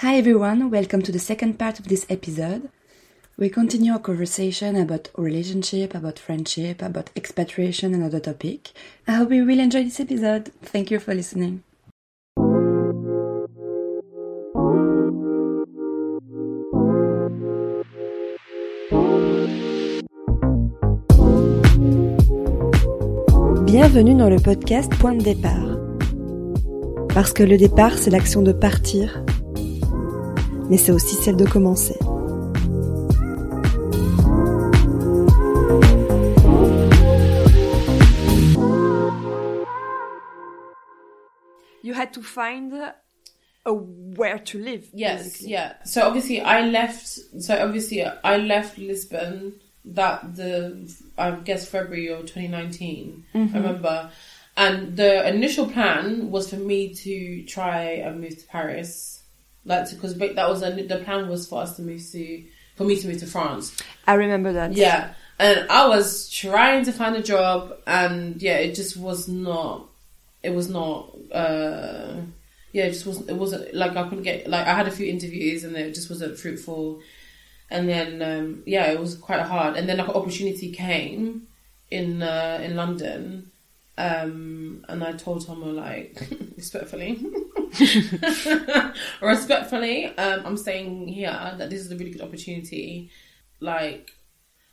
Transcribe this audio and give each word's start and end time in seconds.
Hi 0.00 0.18
everyone, 0.18 0.70
welcome 0.70 1.00
to 1.00 1.10
the 1.10 1.18
second 1.18 1.58
part 1.58 1.80
of 1.80 1.88
this 1.88 2.04
episode. 2.10 2.68
We 3.38 3.48
continue 3.48 3.94
our 3.94 3.98
conversation 3.98 4.76
about 4.76 5.08
relationship, 5.16 5.94
about 5.94 6.18
friendship, 6.18 6.82
about 6.82 7.08
expatriation 7.16 7.94
and 7.94 8.04
other 8.04 8.20
topic. 8.20 8.72
I 9.08 9.12
hope 9.12 9.32
you 9.32 9.46
will 9.46 9.58
enjoy 9.58 9.84
this 9.84 9.98
episode. 9.98 10.52
Thank 10.60 10.90
you 10.90 11.00
for 11.00 11.14
listening. 11.14 11.62
Bienvenue 23.64 24.14
dans 24.14 24.28
le 24.28 24.38
podcast 24.44 24.94
Point 24.96 25.14
de 25.14 25.22
départ. 25.22 25.78
Parce 27.14 27.32
que 27.32 27.42
le 27.42 27.56
départ, 27.56 27.96
c'est 27.96 28.10
l'action 28.10 28.42
de 28.42 28.52
partir, 28.52 29.24
mais 30.70 30.76
c'est 30.76 30.92
aussi 30.92 31.14
celle 31.16 31.36
de 31.36 31.44
commencer. 31.44 31.96
You 41.82 41.94
had 41.94 42.12
to 42.14 42.22
find 42.22 42.72
a 43.66 43.72
where 43.72 44.38
to 44.38 44.58
live. 44.58 44.88
Yes, 44.92 45.22
basically. 45.22 45.50
yeah. 45.52 45.72
So 45.84 46.02
obviously 46.02 46.40
I 46.40 46.66
left. 46.66 47.06
So 47.40 47.56
obviously 47.56 48.04
I 48.04 48.36
left 48.38 48.78
Lisbon 48.78 49.54
that 49.84 50.34
the 50.34 50.92
I 51.18 51.30
guess 51.32 51.68
February 51.68 52.08
of 52.08 52.22
2019. 52.22 53.24
I 53.34 53.38
mm-hmm. 53.38 53.56
remember, 53.56 54.10
and 54.56 54.96
the 54.96 55.28
initial 55.28 55.66
plan 55.66 56.30
was 56.30 56.50
for 56.50 56.56
me 56.56 56.94
to 56.94 57.44
try 57.44 57.82
and 58.04 58.20
move 58.20 58.38
to 58.38 58.46
Paris, 58.46 59.15
like 59.66 59.90
because 59.90 60.16
that 60.16 60.48
was 60.48 60.62
a, 60.62 60.70
the 60.70 60.98
plan 61.04 61.28
was 61.28 61.46
for 61.46 61.62
us 61.62 61.76
to 61.76 61.82
move 61.82 62.02
to 62.12 62.44
for 62.76 62.84
me 62.84 62.96
to 62.96 63.08
move 63.08 63.18
to 63.18 63.26
France. 63.26 63.76
I 64.06 64.14
remember 64.14 64.52
that. 64.52 64.72
Yeah. 64.72 65.14
And 65.38 65.68
I 65.68 65.86
was 65.88 66.30
trying 66.30 66.84
to 66.86 66.92
find 66.92 67.14
a 67.16 67.22
job 67.22 67.76
and 67.86 68.40
yeah, 68.40 68.56
it 68.56 68.74
just 68.74 68.96
was 68.96 69.28
not 69.28 69.88
it 70.42 70.50
was 70.54 70.70
not 70.70 71.10
uh 71.32 72.14
yeah, 72.72 72.84
it 72.84 72.92
just 72.92 73.06
wasn't 73.06 73.28
it 73.28 73.36
wasn't 73.36 73.74
like 73.74 73.96
I 73.96 74.04
couldn't 74.04 74.22
get 74.22 74.48
like 74.48 74.66
I 74.66 74.74
had 74.74 74.88
a 74.88 74.92
few 74.92 75.06
interviews 75.06 75.64
and 75.64 75.76
it 75.76 75.94
just 75.94 76.08
wasn't 76.08 76.38
fruitful. 76.38 77.00
And 77.70 77.88
then 77.88 78.22
um 78.22 78.62
yeah, 78.66 78.86
it 78.86 79.00
was 79.00 79.16
quite 79.16 79.40
hard. 79.40 79.76
And 79.76 79.88
then 79.88 79.98
like 79.98 80.08
an 80.08 80.14
opportunity 80.14 80.72
came 80.72 81.48
in 81.90 82.22
uh 82.22 82.60
in 82.62 82.76
London. 82.76 83.50
Um 83.98 84.84
and 84.88 85.02
I 85.02 85.12
told 85.12 85.46
Tomo 85.46 85.70
like 85.70 86.22
respectfully 86.56 87.24
respectfully, 89.20 90.06
um, 90.18 90.42
I'm 90.46 90.56
saying 90.56 91.08
here 91.08 91.54
that 91.58 91.70
this 91.70 91.80
is 91.80 91.90
a 91.92 91.96
really 91.96 92.10
good 92.10 92.22
opportunity. 92.22 93.10
Like, 93.60 94.12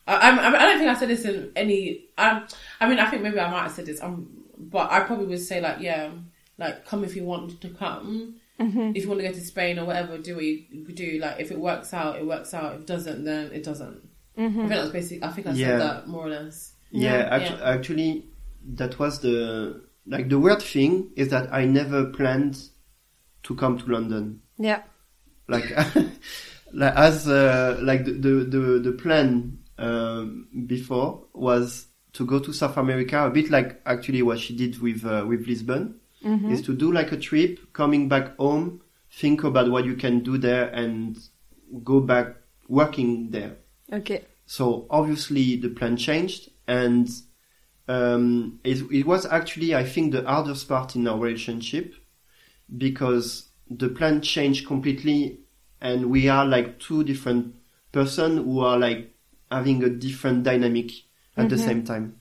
I, 0.07 0.29
I'm, 0.29 0.39
I 0.55 0.59
don't 0.59 0.77
think 0.79 0.89
I 0.89 0.93
said 0.95 1.09
this 1.09 1.25
in 1.25 1.51
any. 1.55 2.05
Um, 2.17 2.45
I 2.79 2.87
mean, 2.87 2.99
I 2.99 3.09
think 3.09 3.21
maybe 3.23 3.39
I 3.39 3.49
might 3.49 3.63
have 3.63 3.71
said 3.71 3.85
this. 3.85 4.01
Um, 4.01 4.43
but 4.57 4.91
I 4.91 5.01
probably 5.01 5.25
would 5.25 5.39
say 5.41 5.61
like, 5.61 5.77
yeah, 5.79 6.11
like 6.57 6.85
come 6.85 7.03
if 7.03 7.15
you 7.15 7.23
want 7.23 7.61
to 7.61 7.69
come. 7.69 8.35
If 8.59 9.03
you 9.03 9.09
want 9.09 9.19
to 9.19 9.27
go 9.27 9.33
to 9.33 9.41
Spain 9.41 9.77
or 9.77 9.83
whatever, 9.85 10.17
do 10.17 10.35
what 10.35 10.43
you 10.45 10.63
you 10.71 10.85
do. 10.93 11.19
Like, 11.19 11.39
if 11.39 11.51
it 11.51 11.59
works 11.59 11.93
out, 11.93 12.15
it 12.17 12.25
works 12.25 12.53
out. 12.53 12.75
If 12.75 12.81
it 12.81 12.87
doesn't, 12.87 13.25
then 13.25 13.51
it 13.51 13.63
doesn't. 13.63 14.07
I 14.37 14.49
think 14.49 14.69
that's 14.69 14.89
basically. 14.91 15.27
I 15.27 15.31
think 15.31 15.47
I 15.47 15.51
Yeah. 15.51 15.67
said 15.67 15.81
that 15.81 16.07
more 16.07 16.27
or 16.27 16.29
less. 16.29 16.73
Yeah, 16.91 17.17
Yeah. 17.17 17.35
actu- 17.35 17.63
actually, 17.63 18.25
that 18.65 18.99
was 18.99 19.19
the 19.19 19.81
like 20.05 20.29
the 20.29 20.39
weird 20.39 20.61
thing 20.61 21.11
is 21.15 21.29
that 21.29 21.53
I 21.53 21.65
never 21.65 22.05
planned 22.05 22.69
to 23.43 23.55
come 23.55 23.77
to 23.77 23.85
London. 23.85 24.41
Yeah. 24.57 24.83
Like, 25.47 25.69
like 26.73 26.95
as 26.95 27.27
uh, 27.27 27.79
like 27.81 28.05
the 28.05 28.13
the 28.13 28.29
the, 28.45 28.79
the 28.79 28.91
plan 28.93 29.59
um, 29.77 30.47
before 30.65 31.25
was 31.33 31.87
to 32.13 32.25
go 32.25 32.39
to 32.39 32.53
South 32.53 32.77
America, 32.77 33.25
a 33.25 33.29
bit 33.29 33.49
like 33.49 33.81
actually 33.85 34.21
what 34.21 34.39
she 34.39 34.55
did 34.55 34.79
with 34.79 35.05
uh, 35.05 35.25
with 35.27 35.47
Lisbon, 35.47 35.99
is 36.23 36.61
to 36.61 36.73
do 36.73 36.91
like 36.91 37.11
a 37.11 37.17
trip, 37.17 37.73
coming 37.73 38.07
back 38.07 38.37
home, 38.37 38.81
think 39.11 39.43
about 39.43 39.69
what 39.69 39.83
you 39.83 39.95
can 39.95 40.21
do 40.21 40.37
there, 40.37 40.69
and 40.69 41.17
go 41.83 41.99
back 41.99 42.27
working 42.69 43.29
there. 43.31 43.57
Okay. 43.91 44.23
So 44.45 44.87
obviously 44.89 45.57
the 45.57 45.69
plan 45.69 45.97
changed, 45.97 46.49
and 46.67 47.09
um, 47.87 48.59
it, 48.63 48.79
it 48.91 49.05
was 49.05 49.25
actually 49.25 49.75
I 49.75 49.83
think 49.83 50.13
the 50.13 50.23
hardest 50.23 50.67
part 50.67 50.95
in 50.95 51.07
our 51.07 51.19
relationship 51.19 51.93
because 52.75 53.49
the 53.69 53.89
plan 53.89 54.21
changed 54.21 54.67
completely, 54.67 55.39
and 55.81 56.09
we 56.09 56.29
are 56.29 56.45
like 56.45 56.79
two 56.79 57.03
different 57.03 57.55
person 57.91 58.37
who 58.37 58.59
are 58.61 58.77
like 58.77 59.13
having 59.51 59.83
a 59.83 59.89
different 59.89 60.43
dynamic 60.43 60.91
at 61.37 61.49
the 61.49 61.57
same 61.65 61.83
time. 61.83 62.19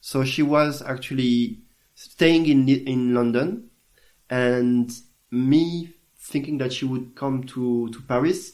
So 0.00 0.24
she 0.24 0.42
was 0.42 0.82
actually 0.82 1.60
staying 1.94 2.46
in 2.46 2.68
in 2.68 3.14
London, 3.14 3.70
and 4.28 4.90
me 5.30 5.90
thinking 6.18 6.58
that 6.58 6.72
she 6.72 6.84
would 6.86 7.14
come 7.14 7.44
to 7.44 7.88
to 7.90 8.00
Paris. 8.02 8.52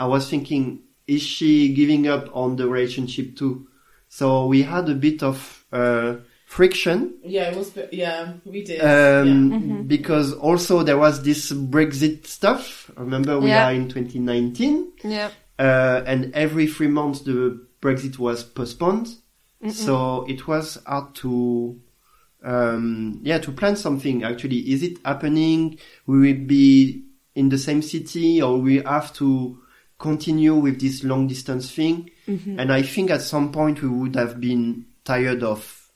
I 0.00 0.06
was 0.06 0.28
thinking, 0.28 0.82
is 1.06 1.22
she 1.22 1.72
giving 1.74 2.06
up 2.06 2.28
on 2.34 2.56
the 2.56 2.68
relationship 2.68 3.36
too? 3.36 3.68
So 4.16 4.46
we 4.46 4.62
had 4.62 4.88
a 4.88 4.94
bit 4.94 5.22
of 5.22 5.66
uh, 5.70 6.14
friction 6.46 7.16
Yeah, 7.22 7.50
it 7.50 7.56
was. 7.58 7.70
Yeah, 7.92 8.32
we 8.46 8.62
did. 8.64 8.80
um, 8.80 9.82
because 9.86 10.32
also 10.32 10.82
there 10.82 10.96
was 10.96 11.22
this 11.22 11.52
Brexit 11.52 12.26
stuff. 12.26 12.90
Remember, 12.96 13.38
we 13.38 13.50
Yeah. 13.50 13.66
are 13.66 13.74
in 13.74 13.88
2019, 13.90 14.92
Yeah. 15.04 15.28
uh, 15.58 16.00
and 16.06 16.32
every 16.32 16.66
three 16.66 16.88
months 16.88 17.20
the 17.20 17.60
Brexit 17.82 18.18
was 18.18 18.42
postponed. 18.42 19.08
So 19.68 20.24
it 20.28 20.46
was 20.48 20.78
hard 20.86 21.14
to, 21.16 21.76
um, 22.42 23.20
yeah, 23.22 23.38
to 23.38 23.52
plan 23.52 23.76
something. 23.76 24.22
Actually, 24.24 24.60
is 24.72 24.82
it 24.82 24.96
happening? 25.04 25.78
We 26.06 26.18
will 26.20 26.46
be 26.46 27.02
in 27.34 27.50
the 27.50 27.58
same 27.58 27.82
city, 27.82 28.40
or 28.40 28.56
we 28.62 28.76
have 28.78 29.12
to 29.14 29.58
continue 29.98 30.54
with 30.54 30.80
this 30.80 31.04
long 31.04 31.26
distance 31.26 31.70
thing? 31.70 32.10
And 32.58 32.72
I 32.72 32.82
think 32.82 33.10
at 33.10 33.22
some 33.22 33.52
point 33.52 33.82
we 33.82 33.88
would 33.88 34.16
have 34.16 34.40
been 34.40 34.86
tired 35.04 35.42
of 35.42 35.90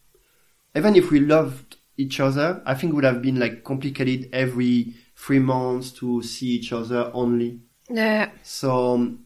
even 0.75 0.94
if 0.97 1.11
we 1.11 1.21
loved 1.21 1.77
each 1.97 2.21
other, 2.21 2.62
I 2.65 2.75
think 2.75 2.93
it 2.93 2.94
would 2.97 3.05
have 3.05 3.22
been 3.22 3.39
like 3.39 3.65
complicated 3.65 4.31
every 4.33 4.94
three 5.16 5.39
months 5.39 5.91
to 5.93 6.22
see 6.22 6.47
each 6.47 6.72
other 6.72 7.10
only. 7.12 7.60
Yeah. 7.91 8.31
So 8.43 8.94
um, 8.94 9.25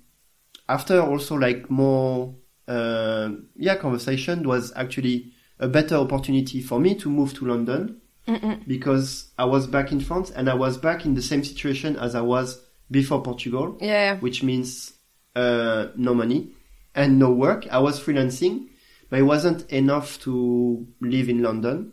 after 0.68 1.00
also 1.00 1.36
like 1.36 1.70
more, 1.70 2.34
uh, 2.66 3.30
yeah, 3.56 3.76
conversation 3.76 4.48
was 4.48 4.72
actually 4.74 5.32
a 5.60 5.68
better 5.68 5.96
opportunity 5.96 6.60
for 6.60 6.80
me 6.80 6.94
to 6.96 7.08
move 7.08 7.34
to 7.34 7.46
London 7.46 8.00
because 8.66 9.30
I 9.38 9.44
was 9.44 9.66
back 9.66 9.92
in 9.92 10.00
France 10.00 10.30
and 10.30 10.48
I 10.48 10.54
was 10.54 10.78
back 10.78 11.04
in 11.04 11.14
the 11.14 11.22
same 11.22 11.44
situation 11.44 11.96
as 11.96 12.14
I 12.14 12.22
was 12.22 12.63
before 12.98 13.20
Portugal 13.22 13.66
Yeah. 13.80 14.18
which 14.20 14.42
means 14.42 14.92
uh, 15.36 15.88
no 15.96 16.14
money 16.14 16.40
and 16.94 17.18
no 17.18 17.30
work. 17.44 17.66
I 17.70 17.78
was 17.86 17.98
freelancing, 18.04 18.54
but 19.10 19.18
it 19.18 19.26
wasn't 19.34 19.60
enough 19.70 20.08
to 20.26 20.32
live 21.00 21.28
in 21.28 21.42
London. 21.42 21.92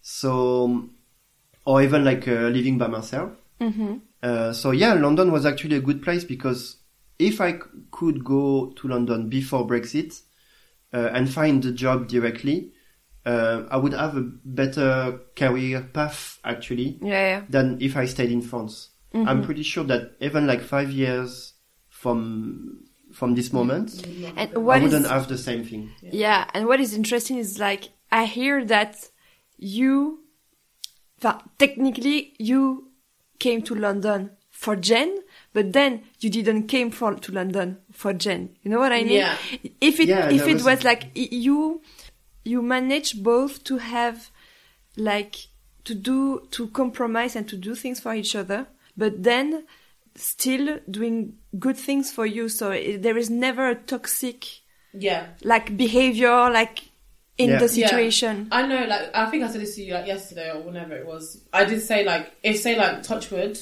So, 0.00 0.88
or 1.66 1.82
even 1.82 2.04
like 2.04 2.26
uh, 2.28 2.48
living 2.58 2.78
by 2.78 2.88
myself. 2.88 3.32
Uh, 4.22 4.52
so 4.52 4.70
yeah, 4.72 4.92
London 4.94 5.30
was 5.32 5.44
actually 5.46 5.76
a 5.76 5.80
good 5.80 6.02
place 6.02 6.24
because 6.24 6.76
if 7.18 7.40
I 7.40 7.52
c- 7.52 7.58
could 7.90 8.24
go 8.24 8.72
to 8.76 8.88
London 8.88 9.28
before 9.28 9.66
Brexit 9.66 10.20
uh, 10.92 11.10
and 11.14 11.28
find 11.30 11.64
a 11.64 11.72
job 11.72 12.08
directly, 12.08 12.72
uh, 13.26 13.62
I 13.70 13.76
would 13.78 13.92
have 13.94 14.16
a 14.16 14.22
better 14.44 15.20
career 15.36 15.82
path 15.92 16.38
actually 16.44 16.98
Yeah. 17.02 17.08
Yeah. 17.30 17.42
than 17.48 17.78
if 17.80 17.96
I 17.96 18.06
stayed 18.06 18.30
in 18.32 18.42
France. 18.42 18.90
Mm-hmm. 19.14 19.28
I'm 19.28 19.42
pretty 19.44 19.62
sure 19.62 19.84
that 19.84 20.12
even 20.20 20.46
like 20.46 20.60
five 20.60 20.90
years 20.90 21.54
from 21.88 22.84
from 23.12 23.34
this 23.36 23.52
moment, 23.52 24.04
And 24.36 24.50
I 24.54 24.58
wouldn't 24.58 25.06
have 25.06 25.28
the 25.28 25.38
same 25.38 25.64
thing. 25.64 25.92
Yeah, 26.02 26.50
and 26.52 26.66
what 26.66 26.80
is 26.80 26.94
interesting 26.94 27.38
is 27.38 27.60
like 27.60 27.90
I 28.10 28.24
hear 28.24 28.64
that 28.64 29.08
you, 29.56 30.20
well, 31.22 31.40
technically 31.58 32.34
you 32.38 32.90
came 33.38 33.62
to 33.62 33.74
London 33.76 34.30
for 34.50 34.74
Jen, 34.74 35.16
but 35.52 35.72
then 35.72 36.02
you 36.18 36.28
didn't 36.28 36.66
came 36.66 36.90
for 36.90 37.14
to 37.14 37.30
London 37.32 37.78
for 37.92 38.12
Jen. 38.12 38.56
You 38.62 38.70
know 38.72 38.80
what 38.80 38.90
I 38.92 39.04
mean? 39.04 39.12
Yeah. 39.18 39.36
If 39.80 40.00
it 40.00 40.08
Yeah, 40.08 40.28
if 40.30 40.40
there 40.40 40.48
it 40.48 40.54
was- 40.54 40.64
was 40.64 40.84
like 40.84 41.10
you 41.14 41.82
you 42.44 42.62
manage 42.62 43.22
both 43.22 43.62
to 43.64 43.78
have 43.78 44.30
like 44.96 45.36
to 45.84 45.94
do 45.94 46.48
to 46.50 46.66
compromise 46.68 47.36
and 47.36 47.48
to 47.48 47.56
do 47.56 47.74
things 47.76 48.00
for 48.00 48.12
each 48.14 48.34
other, 48.34 48.66
but 48.96 49.22
then 49.22 49.64
still 50.16 50.78
doing 50.90 51.34
good 51.58 51.76
things 51.76 52.10
for 52.12 52.24
you. 52.26 52.48
So 52.48 52.70
it, 52.70 53.02
there 53.02 53.16
is 53.16 53.30
never 53.30 53.68
a 53.68 53.74
toxic 53.74 54.44
Yeah. 54.92 55.26
like 55.42 55.76
behavior 55.76 56.50
like 56.50 56.84
in 57.36 57.50
Yeah. 57.50 57.58
the 57.58 57.66
Yeah. 57.74 57.88
situation. 57.88 58.48
I 58.52 58.66
know, 58.66 58.84
like, 58.86 59.10
I 59.14 59.26
think 59.30 59.42
I 59.42 59.48
said 59.48 59.60
this 59.60 59.74
to 59.74 59.82
you, 59.82 59.94
like, 59.94 60.06
yesterday 60.06 60.50
or 60.52 60.60
whenever 60.62 60.94
it 60.94 61.04
was. 61.04 61.42
I 61.52 61.64
did 61.64 61.82
say, 61.82 62.04
like, 62.04 62.32
if, 62.44 62.60
say, 62.60 62.76
like, 62.78 63.02
Touchwood, 63.02 63.58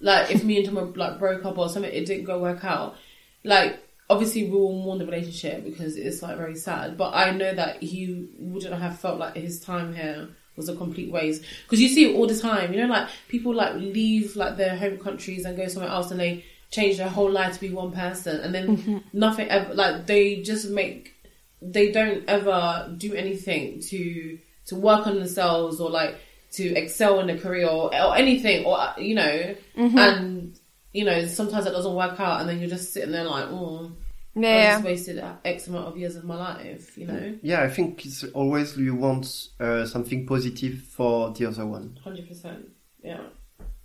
like 0.00 0.30
if 0.30 0.42
me 0.42 0.56
and 0.58 0.66
Tom 0.74 0.92
like 0.94 1.18
broke 1.18 1.44
up 1.44 1.58
or 1.58 1.68
something, 1.68 1.92
it 1.92 2.06
didn't 2.06 2.24
go 2.24 2.40
work 2.40 2.64
out. 2.64 2.96
Like 3.44 3.78
obviously 4.10 4.44
we 4.44 4.50
will 4.50 4.72
mourn 4.72 4.98
the 4.98 5.06
relationship 5.06 5.64
because 5.64 5.96
it's 5.96 6.22
like 6.22 6.36
very 6.36 6.56
sad. 6.56 6.96
But 6.96 7.14
I 7.14 7.30
know 7.30 7.54
that 7.54 7.82
he 7.82 8.28
wouldn't 8.38 8.74
have 8.74 8.98
felt 8.98 9.18
like 9.18 9.36
his 9.36 9.60
time 9.60 9.94
here 9.94 10.28
was 10.56 10.68
a 10.68 10.76
complete 10.76 11.10
waste 11.10 11.42
because 11.64 11.80
you 11.80 11.88
see 11.88 12.10
it 12.10 12.16
all 12.16 12.26
the 12.26 12.38
time. 12.38 12.72
You 12.72 12.82
know, 12.82 12.92
like 12.92 13.08
people 13.28 13.54
like 13.54 13.74
leave 13.74 14.36
like 14.36 14.56
their 14.56 14.76
home 14.76 14.98
countries 14.98 15.44
and 15.44 15.56
go 15.56 15.66
somewhere 15.68 15.90
else 15.90 16.10
and 16.10 16.20
they 16.20 16.44
change 16.70 16.96
their 16.96 17.08
whole 17.08 17.30
life 17.30 17.54
to 17.54 17.60
be 17.60 17.70
one 17.70 17.92
person 17.92 18.40
and 18.40 18.54
then 18.54 19.04
nothing 19.12 19.48
ever 19.48 19.74
like 19.74 20.06
they 20.06 20.40
just 20.40 20.70
make 20.70 21.14
they 21.60 21.92
don't 21.92 22.24
ever 22.28 22.92
do 22.96 23.14
anything 23.14 23.78
to 23.80 24.38
to 24.66 24.74
work 24.74 25.06
on 25.06 25.18
themselves 25.18 25.80
or 25.80 25.90
like 25.90 26.16
to 26.50 26.74
excel 26.74 27.20
in 27.20 27.30
a 27.30 27.38
career 27.38 27.68
or, 27.68 27.94
or 27.94 28.16
anything 28.16 28.64
or 28.64 28.78
uh, 28.80 28.94
you 28.98 29.14
know 29.14 29.54
mm-hmm. 29.76 29.98
and 29.98 30.58
you 30.92 31.04
know 31.04 31.26
sometimes 31.26 31.66
it 31.66 31.72
doesn't 31.72 31.94
work 31.94 32.18
out 32.18 32.40
and 32.40 32.48
then 32.48 32.58
you're 32.58 32.70
just 32.70 32.92
sitting 32.92 33.12
there 33.12 33.24
like 33.24 33.46
oh 33.48 33.92
I 34.34 34.40
Yeah. 34.40 34.72
just 34.72 34.84
wasted 34.84 35.24
X 35.44 35.66
amount 35.68 35.88
of 35.88 35.96
years 35.96 36.16
of 36.16 36.24
my 36.24 36.36
life 36.36 36.96
you 36.96 37.06
know 37.06 37.38
Yeah, 37.42 37.62
I 37.62 37.68
think 37.68 38.04
it's 38.06 38.24
always 38.32 38.76
you 38.76 38.94
want 38.94 39.48
uh, 39.60 39.84
something 39.86 40.26
positive 40.26 40.80
for 40.82 41.32
the 41.32 41.46
other 41.46 41.66
one. 41.66 41.98
100% 42.04 42.68
yeah 43.02 43.20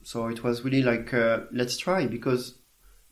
So 0.04 0.28
it 0.28 0.42
was 0.44 0.64
really 0.64 0.84
like, 0.84 1.14
uh, 1.14 1.42
let's 1.52 1.78
try 1.78 2.08
because 2.08 2.56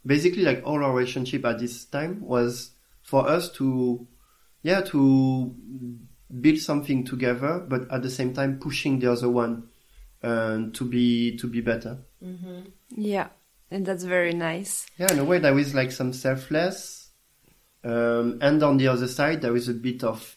basically 0.06 0.44
like 0.44 0.62
all 0.66 0.82
our 0.84 0.94
relationship 0.94 1.44
at 1.46 1.60
this 1.60 1.86
time 1.86 2.22
was 2.22 2.72
for 3.04 3.28
us 3.28 3.52
to, 3.54 4.08
yeah, 4.64 4.82
to 4.82 5.54
build 6.42 6.58
something 6.60 7.04
together, 7.04 7.60
but 7.68 7.92
at 7.92 8.02
the 8.02 8.10
same 8.10 8.34
time 8.34 8.60
pushing 8.60 9.00
the 9.00 9.12
other 9.12 9.30
one 9.30 9.68
uh, 10.24 10.60
to 10.74 10.86
be 10.86 11.36
to 11.38 11.48
be 11.48 11.62
better. 11.62 11.98
Yeah. 12.96 13.28
And 13.72 13.86
that's 13.86 14.04
very 14.06 14.34
nice. 14.34 14.86
Yeah, 14.98 15.12
in 15.12 15.20
a 15.20 15.26
way 15.26 15.40
there 15.40 15.58
is 15.60 15.74
like 15.76 15.92
some 15.92 16.14
selfless, 16.14 17.05
um, 17.86 18.40
and 18.42 18.62
on 18.64 18.78
the 18.78 18.88
other 18.88 19.08
side 19.08 19.42
there 19.42 19.56
is 19.56 19.70
a 19.70 19.74
bit 19.74 20.04
of 20.04 20.36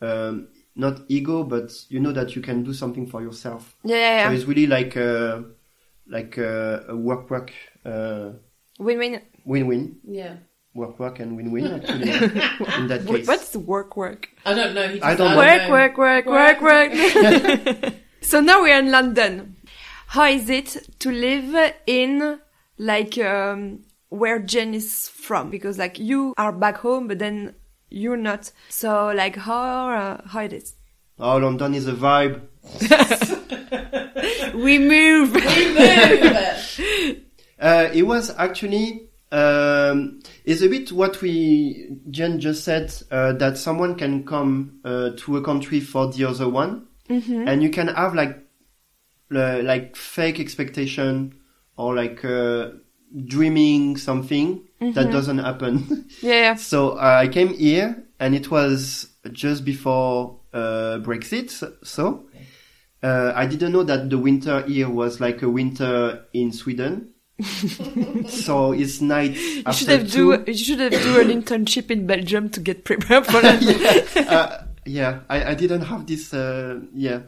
um, 0.00 0.48
not 0.76 1.00
ego, 1.08 1.42
but 1.44 1.72
you 1.88 2.00
know 2.00 2.12
that 2.12 2.34
you 2.36 2.42
can 2.42 2.62
do 2.64 2.72
something 2.72 3.06
for 3.06 3.22
yourself. 3.22 3.74
Yeah, 3.84 3.96
yeah, 3.96 4.28
So 4.28 4.34
it's 4.34 4.44
really 4.44 4.66
like 4.66 4.94
a, 4.96 5.44
like 6.06 6.36
a, 6.38 6.84
a 6.88 6.96
work 6.96 7.30
work 7.30 7.52
uh, 7.84 8.30
Win-win. 8.78 9.20
win 9.44 9.66
win 9.66 9.96
yeah 10.06 10.34
work 10.74 11.00
work 11.00 11.18
and 11.18 11.36
win 11.36 11.50
win 11.50 11.66
actually 11.66 12.10
in 12.78 12.86
that 12.86 13.02
Wh- 13.04 13.16
case. 13.16 13.26
What's 13.26 13.48
the 13.50 13.58
work 13.58 13.96
work? 13.96 14.28
I 14.46 14.54
don't 14.54 14.74
know 14.74 14.86
he 14.88 14.94
just, 15.00 15.04
I 15.04 15.14
don't 15.16 15.36
Work, 15.36 15.62
know. 15.62 15.70
work, 15.70 15.98
work, 15.98 16.26
work, 16.26 16.60
work. 16.60 17.94
so 18.20 18.40
now 18.40 18.62
we're 18.62 18.78
in 18.78 18.90
London. 18.92 19.56
How 20.08 20.26
is 20.26 20.48
it 20.48 20.68
to 21.00 21.10
live 21.10 21.74
in 21.86 22.38
like 22.78 23.18
um, 23.18 23.82
where 24.08 24.38
Jen 24.38 24.74
is 24.74 25.08
from? 25.08 25.50
Because 25.50 25.78
like 25.78 25.98
you 25.98 26.34
are 26.38 26.52
back 26.52 26.78
home, 26.78 27.08
but 27.08 27.18
then 27.18 27.54
you're 27.90 28.16
not. 28.16 28.50
So 28.68 29.12
like 29.14 29.36
how 29.36 29.90
uh, 29.90 30.28
how 30.28 30.40
it 30.40 30.52
is? 30.52 30.74
Oh, 31.18 31.36
London 31.38 31.74
is 31.74 31.88
a 31.88 31.92
vibe. 31.92 32.42
We 34.54 34.78
move. 34.78 35.34
We 35.34 35.74
move. 35.74 37.22
Uh, 37.60 37.88
it 37.92 38.02
was 38.02 38.30
actually 38.38 39.08
um, 39.30 40.20
it's 40.44 40.62
a 40.62 40.68
bit 40.68 40.92
what 40.92 41.20
we 41.20 41.90
Jen 42.10 42.40
just 42.40 42.64
said 42.64 42.92
uh, 43.10 43.32
that 43.34 43.58
someone 43.58 43.94
can 43.94 44.24
come 44.24 44.80
uh, 44.84 45.10
to 45.16 45.36
a 45.36 45.42
country 45.42 45.80
for 45.80 46.10
the 46.12 46.24
other 46.24 46.48
one, 46.48 46.86
and 47.48 47.62
you 47.62 47.70
can 47.70 47.88
have 47.88 48.14
like 48.14 48.38
uh, 49.34 49.60
like 49.62 49.96
fake 49.96 50.40
expectation 50.40 51.34
or 51.76 51.94
like 51.94 52.24
uh, 52.24 52.70
dreaming 53.26 53.96
something 53.96 54.62
that 54.80 55.10
doesn't 55.10 55.38
happen. 55.38 56.06
yeah, 56.22 56.54
so 56.54 56.92
uh, 56.92 57.20
I 57.22 57.28
came 57.28 57.54
here, 57.54 58.04
and 58.20 58.34
it 58.34 58.50
was 58.50 59.08
just 59.32 59.64
before 59.64 60.40
uh, 60.52 60.98
Brexit. 61.02 61.50
So 61.84 62.28
uh, 63.02 63.32
I 63.34 63.46
didn't 63.46 63.72
know 63.72 63.84
that 63.84 64.10
the 64.10 64.18
winter 64.18 64.62
here 64.62 64.88
was 64.88 65.20
like 65.20 65.42
a 65.42 65.48
winter 65.48 66.24
in 66.32 66.52
Sweden. 66.52 67.14
so 68.28 68.72
it's 68.72 69.00
night 69.00 69.36
you 69.36 69.72
should 69.72 69.88
have 69.88 70.10
two. 70.10 70.36
do 70.38 70.50
you 70.50 70.58
should 70.58 70.80
have 70.80 70.90
do 70.90 71.20
an 71.20 71.28
internship 71.28 71.88
in 71.88 72.04
Belgium 72.04 72.48
to 72.50 72.58
get 72.58 72.84
prepared 72.84 73.26
for 73.26 73.40
that. 73.40 74.16
uh, 74.28 74.64
yeah, 74.84 75.20
I, 75.28 75.50
I 75.50 75.54
didn't 75.54 75.82
have 75.82 76.06
this, 76.06 76.34
uh, 76.34 76.80
yeah, 76.94 77.20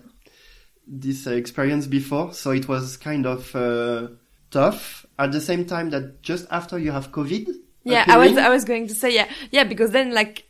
this 0.87 1.27
uh, 1.27 1.33
experience 1.33 1.87
before, 1.87 2.33
so 2.33 2.51
it 2.51 2.67
was 2.67 2.97
kind 2.97 3.27
of 3.27 3.55
uh, 3.55 4.09
tough. 4.51 5.00
At 5.25 5.33
the 5.33 5.41
same 5.41 5.63
time, 5.67 5.91
that 5.91 6.23
just 6.23 6.45
after 6.51 6.77
you 6.79 6.93
have 6.99 7.07
COVID, 7.19 7.47
Yeah, 7.85 8.05
I 8.09 8.17
was 8.23 8.37
I 8.37 8.49
was 8.57 8.65
going 8.65 8.87
to 8.89 8.95
say 8.95 9.11
yeah 9.15 9.29
yeah 9.57 9.65
because 9.73 9.91
then 9.97 10.13
like 10.21 10.45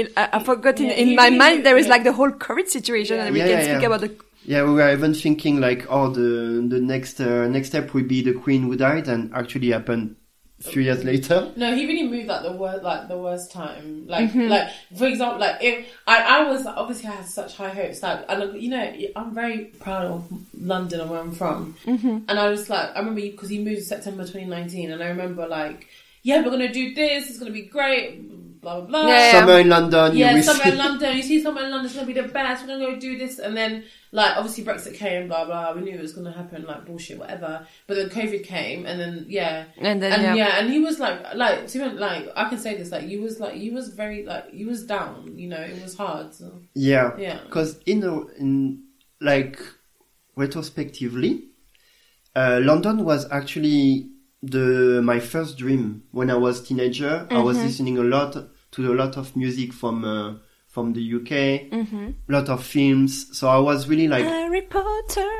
it, 0.00 0.12
I, 0.16 0.24
I 0.36 0.38
forgot 0.42 0.80
in, 0.80 0.86
Yeah, 0.86 1.02
in 1.02 1.08
my 1.16 1.26
really 1.26 1.38
mind 1.38 1.66
there 1.66 1.76
is 1.76 1.86
yeah. 1.86 1.94
like 1.94 2.04
the 2.04 2.12
whole 2.18 2.32
COVID 2.46 2.66
situation 2.68 3.16
and 3.20 3.32
we 3.32 3.40
Yeah, 3.40 3.46
can 3.50 3.58
yeah, 3.58 3.64
speak 3.70 3.82
yeah. 3.82 3.86
about 3.90 4.00
the 4.04 4.10
yeah, 4.52 4.62
we 4.62 4.74
were 4.74 4.92
even 4.92 5.12
thinking 5.12 5.60
like, 5.60 5.86
oh, 5.90 6.06
the 6.10 6.30
the 6.74 6.80
next 6.80 7.20
uh, 7.20 7.48
next 7.48 7.68
step 7.68 7.92
would 7.94 8.06
be 8.08 8.22
the 8.22 8.32
Queen 8.32 8.62
who 8.62 8.76
died, 8.76 9.08
and 9.08 9.32
actually 9.34 9.70
happened 9.72 10.14
a 10.58 10.62
few 10.70 10.82
years 10.82 11.04
later. 11.04 11.52
No, 11.56 11.74
he 11.74 11.86
really 11.86 12.08
moved 12.08 12.30
at 12.30 12.42
the 12.42 12.52
worst, 12.52 12.82
like 12.82 13.08
the 13.08 13.18
worst 13.18 13.52
time. 13.52 14.06
Like, 14.06 14.30
Mm-hmm. 14.30 14.48
like 14.48 14.68
for 14.96 15.06
example, 15.06 15.38
like 15.38 15.56
if 15.62 15.86
I, 16.06 16.22
I 16.40 16.50
was 16.50 16.64
obviously 16.66 17.08
I 17.08 17.12
had 17.16 17.26
such 17.26 17.56
high 17.56 17.68
hopes. 17.68 18.02
Like, 18.02 18.24
and 18.28 18.60
you 18.60 18.70
know, 18.70 18.92
I'm 19.16 19.34
very 19.34 19.66
proud 19.80 20.04
of 20.06 20.32
London 20.58 21.00
and 21.00 21.10
where 21.10 21.20
I'm 21.20 21.32
from. 21.32 21.76
Mm-hmm. 21.84 22.18
And 22.28 22.38
I 22.38 22.48
was 22.48 22.70
like, 22.70 22.90
I 22.94 22.98
remember 23.00 23.20
because 23.20 23.50
he 23.50 23.58
moved 23.58 23.78
in 23.78 23.84
September 23.84 24.22
2019, 24.22 24.90
and 24.90 25.02
I 25.02 25.08
remember 25.08 25.46
like, 25.46 25.88
yeah, 26.22 26.42
we're 26.42 26.50
gonna 26.50 26.72
do 26.72 26.94
this. 26.94 27.28
It's 27.28 27.38
gonna 27.38 27.50
be 27.50 27.62
great. 27.66 28.22
Blah 28.66 28.80
blah 28.80 28.86
blah. 28.88 29.06
Yeah, 29.06 29.46
yeah. 29.46 29.58
In 29.58 29.68
London, 29.68 30.16
Yeah, 30.16 30.34
you 30.34 30.42
somewhere 30.42 30.72
in 30.72 30.78
London. 30.86 31.16
You 31.16 31.22
see 31.22 31.40
somewhere 31.40 31.66
in 31.66 31.70
London, 31.70 31.86
it's 31.86 31.94
gonna 31.94 32.06
be 32.08 32.12
the 32.14 32.24
best. 32.24 32.62
We're 32.62 32.76
gonna 32.76 32.94
go 32.94 32.98
do 32.98 33.16
this, 33.16 33.38
and 33.38 33.56
then 33.56 33.84
like 34.10 34.36
obviously 34.36 34.64
Brexit 34.64 34.94
came, 34.94 35.28
blah 35.28 35.44
blah. 35.44 35.72
We 35.72 35.82
knew 35.82 35.94
it 35.94 36.02
was 36.02 36.12
gonna 36.12 36.32
happen, 36.32 36.64
like 36.64 36.84
bullshit, 36.84 37.16
whatever. 37.16 37.64
But 37.86 37.94
then 37.94 38.08
COVID 38.08 38.42
came, 38.42 38.84
and 38.84 38.98
then 38.98 39.26
yeah, 39.28 39.66
and 39.78 40.02
then 40.02 40.12
and 40.12 40.22
yeah. 40.24 40.34
yeah. 40.34 40.58
and 40.58 40.68
he 40.68 40.80
was 40.80 40.98
like, 40.98 41.20
like, 41.36 41.68
to 41.68 41.78
be 41.78 41.84
honest, 41.84 42.00
like 42.00 42.28
I 42.34 42.48
can 42.48 42.58
say 42.58 42.76
this, 42.76 42.90
like 42.90 43.06
you 43.06 43.22
was 43.22 43.38
like, 43.38 43.56
you 43.56 43.72
was 43.72 43.90
very 43.90 44.26
like, 44.26 44.46
you 44.52 44.66
was 44.66 44.84
down. 44.84 45.38
You 45.38 45.48
know, 45.48 45.60
it 45.60 45.80
was 45.80 45.96
hard. 45.96 46.34
So, 46.34 46.50
Yeah, 46.74 47.16
yeah, 47.18 47.38
because 47.44 47.78
in 47.86 48.02
a, 48.02 48.26
in 48.34 48.82
like 49.20 49.60
retrospectively, 50.34 51.44
uh, 52.34 52.58
London 52.64 53.04
was 53.04 53.30
actually 53.30 54.08
the 54.42 55.00
my 55.04 55.20
first 55.20 55.56
dream 55.56 56.02
when 56.10 56.32
I 56.32 56.36
was 56.36 56.66
teenager. 56.66 57.28
I 57.30 57.38
was 57.38 57.58
listening 57.58 57.98
a 57.98 58.02
lot 58.02 58.36
to 58.76 58.92
a 58.92 58.94
lot 58.94 59.16
of 59.16 59.34
music 59.36 59.72
from 59.72 60.04
uh, 60.04 60.34
from 60.68 60.92
the 60.92 61.14
UK, 61.14 61.72
a 61.72 62.14
lot 62.28 62.48
of 62.48 62.62
films. 62.64 63.36
So 63.36 63.48
I 63.48 63.58
was 63.58 63.88
really 63.88 64.08
like, 64.08 64.24
Harry 64.24 64.62
Potter 64.62 65.30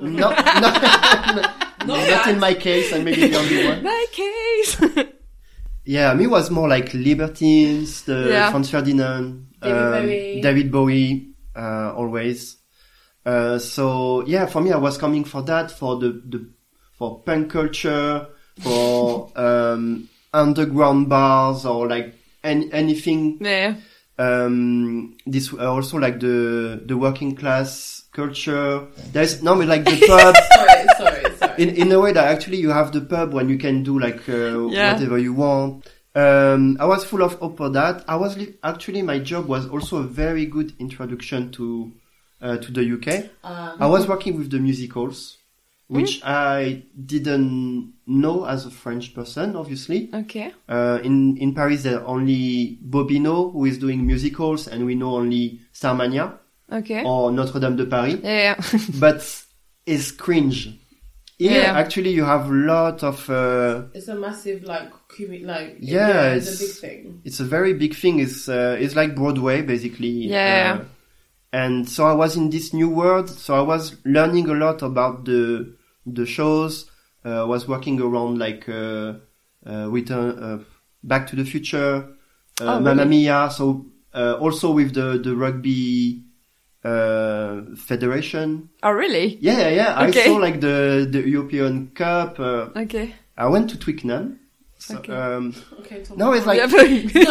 no, 0.00 0.30
no, 0.30 0.30
not 1.86 2.28
in 2.28 2.38
my 2.38 2.54
case. 2.54 2.92
I 2.92 3.02
may 3.02 3.14
be 3.14 3.28
the 3.28 3.36
only 3.38 3.66
one. 3.66 3.82
my 3.82 4.06
case 4.12 4.80
Yeah, 5.84 6.14
me 6.14 6.28
was 6.28 6.50
more 6.50 6.68
like 6.68 6.94
Libertines, 6.94 8.04
the 8.04 8.28
Yeah. 8.30 8.50
Franz 8.50 8.70
Ferdinand, 8.70 9.48
David 9.60 9.82
um, 9.82 9.92
Bowie. 9.92 10.40
David 10.40 10.72
Bowie, 10.72 11.34
uh, 11.56 11.92
always. 11.96 12.56
Uh, 13.26 13.58
so 13.58 14.24
yeah, 14.26 14.46
for 14.46 14.60
me, 14.60 14.70
I 14.70 14.76
was 14.78 14.96
coming 14.96 15.24
for 15.24 15.42
that, 15.42 15.70
for 15.72 15.98
the, 15.98 16.22
the 16.24 16.48
for 16.96 17.20
punk 17.22 17.50
culture, 17.50 18.28
for 18.60 19.30
um, 19.34 20.08
underground 20.32 21.08
bars 21.08 21.66
or 21.66 21.88
like 21.88 22.14
any, 22.44 22.72
anything. 22.72 23.38
yeah 23.40 23.74
Um, 24.18 25.16
this 25.26 25.52
uh, 25.52 25.72
also 25.72 25.98
like 25.98 26.20
the 26.20 26.80
the 26.86 26.96
working 26.96 27.34
class 27.34 28.02
culture. 28.12 28.86
There's 29.12 29.42
no, 29.42 29.56
but 29.56 29.66
like 29.68 29.84
the 29.84 29.96
pub. 30.06 30.34
sorry, 30.52 30.86
sorry, 30.98 31.36
sorry. 31.36 31.62
in 31.62 31.68
in 31.76 31.92
a 31.92 31.98
way 31.98 32.12
that 32.12 32.26
actually 32.28 32.58
you 32.58 32.70
have 32.70 32.92
the 32.92 33.00
pub 33.00 33.32
when 33.32 33.48
you 33.48 33.58
can 33.58 33.82
do 33.82 33.98
like 33.98 34.28
uh, 34.28 34.68
Yeah. 34.68 34.92
whatever 34.92 35.18
you 35.18 35.32
want. 35.34 35.86
Um, 36.14 36.76
I 36.78 36.84
was 36.84 37.04
full 37.04 37.22
of 37.22 37.34
hope 37.40 37.56
for 37.56 37.70
that. 37.70 38.04
I 38.06 38.16
was 38.16 38.36
li- 38.36 38.54
actually 38.62 39.00
my 39.02 39.18
job 39.18 39.48
was 39.48 39.66
also 39.68 39.96
a 40.04 40.06
very 40.06 40.44
good 40.46 40.74
introduction 40.78 41.50
to 41.52 41.90
uh, 42.42 42.56
to 42.58 42.68
the 42.70 42.84
UK. 42.84 43.30
Um, 43.42 43.80
I 43.80 43.86
was 43.86 44.06
working 44.06 44.36
with 44.36 44.50
the 44.50 44.58
musicals, 44.58 45.38
which 45.88 46.20
I 46.24 46.82
didn't 46.96 47.92
know 48.06 48.44
as 48.46 48.66
a 48.66 48.70
French 48.70 49.14
person, 49.14 49.56
obviously. 49.56 50.10
okay 50.14 50.52
Uh, 50.68 50.98
in 51.04 51.36
in 51.38 51.54
Paris, 51.54 51.82
there 51.82 51.98
are 52.00 52.06
only 52.06 52.78
Bobino 52.88 53.52
who 53.52 53.64
is 53.66 53.78
doing 53.78 54.06
musicals, 54.06 54.68
and 54.68 54.84
we 54.86 54.94
know 54.94 55.16
only 55.16 55.60
Starmania 55.74 56.38
okay 56.72 57.02
or 57.04 57.30
Notre 57.32 57.60
Dame 57.60 57.76
de 57.76 57.84
Paris 57.86 58.18
yeah 58.22 58.56
but 59.00 59.20
it's 59.86 60.10
cringe. 60.12 60.78
Here, 61.38 61.62
Yeah. 61.62 61.74
actually, 61.76 62.10
you 62.14 62.24
have 62.24 62.48
a 62.50 62.54
lot 62.54 63.02
of. 63.02 63.28
Uh, 63.28 63.88
it's 63.94 64.06
a 64.06 64.14
massive 64.14 64.62
like, 64.62 64.90
commu- 65.08 65.44
like 65.44 65.76
Yeah, 65.80 66.34
it's, 66.36 66.46
it's- 66.46 66.60
a 66.60 66.64
big 66.64 66.74
thing. 66.84 67.20
it's 67.24 67.40
a 67.40 67.44
very 67.44 67.74
big 67.74 67.94
thing. 67.96 68.20
It's 68.20 68.48
uh, 68.48 68.76
it's 68.78 68.94
like 68.94 69.16
Broadway, 69.16 69.62
basically. 69.62 70.30
Yeah. 70.30 70.84
Uh, 71.52 71.56
and 71.56 71.88
so 71.88 72.04
I 72.06 72.12
was 72.12 72.36
in 72.36 72.50
this 72.50 72.72
new 72.72 72.88
world. 72.88 73.28
So 73.28 73.54
I 73.54 73.60
was 73.62 73.96
learning 74.04 74.48
a 74.48 74.54
lot 74.54 74.82
about 74.82 75.24
the 75.24 75.74
the 76.06 76.26
shows, 76.26 76.90
uh, 77.24 77.44
was 77.48 77.68
working 77.68 78.00
around 78.00 78.38
like 78.38 78.68
uh, 78.68 79.14
uh, 79.66 79.88
Return, 79.90 80.38
uh, 80.38 80.58
Back 81.04 81.26
to 81.28 81.36
the 81.36 81.44
Future, 81.44 82.08
uh, 82.60 82.64
Oh, 82.64 82.80
Mamma 82.80 83.02
really? 83.04 83.08
Mia. 83.08 83.50
So 83.50 83.86
uh, 84.14 84.34
also 84.40 84.72
with 84.72 84.94
the 84.94 85.18
the 85.22 85.34
rugby 85.36 86.24
uh, 86.84 87.62
federation. 87.76 88.68
Oh, 88.82 88.90
really? 88.90 89.38
Yeah, 89.40 89.68
yeah, 89.68 89.68
yeah. 89.68 90.08
Okay. 90.08 90.22
I 90.22 90.26
saw 90.26 90.36
like 90.36 90.60
the 90.60 91.06
the 91.10 91.20
European 91.28 91.90
Cup. 91.94 92.38
Uh, 92.40 92.70
Okay. 92.76 93.14
I 93.36 93.46
went 93.48 93.70
to 93.70 93.78
Twickenham. 93.78 94.40
So, 94.82 94.96
Okay. 94.96 95.12
um, 95.14 95.54
Okay, 95.80 96.02
Tom. 96.02 96.18
no, 96.18 96.32
it's 96.32 96.44
like 96.44 96.58
Yeah, 96.58 96.66
Sorry, 96.68 97.08
sorry. 97.08 97.24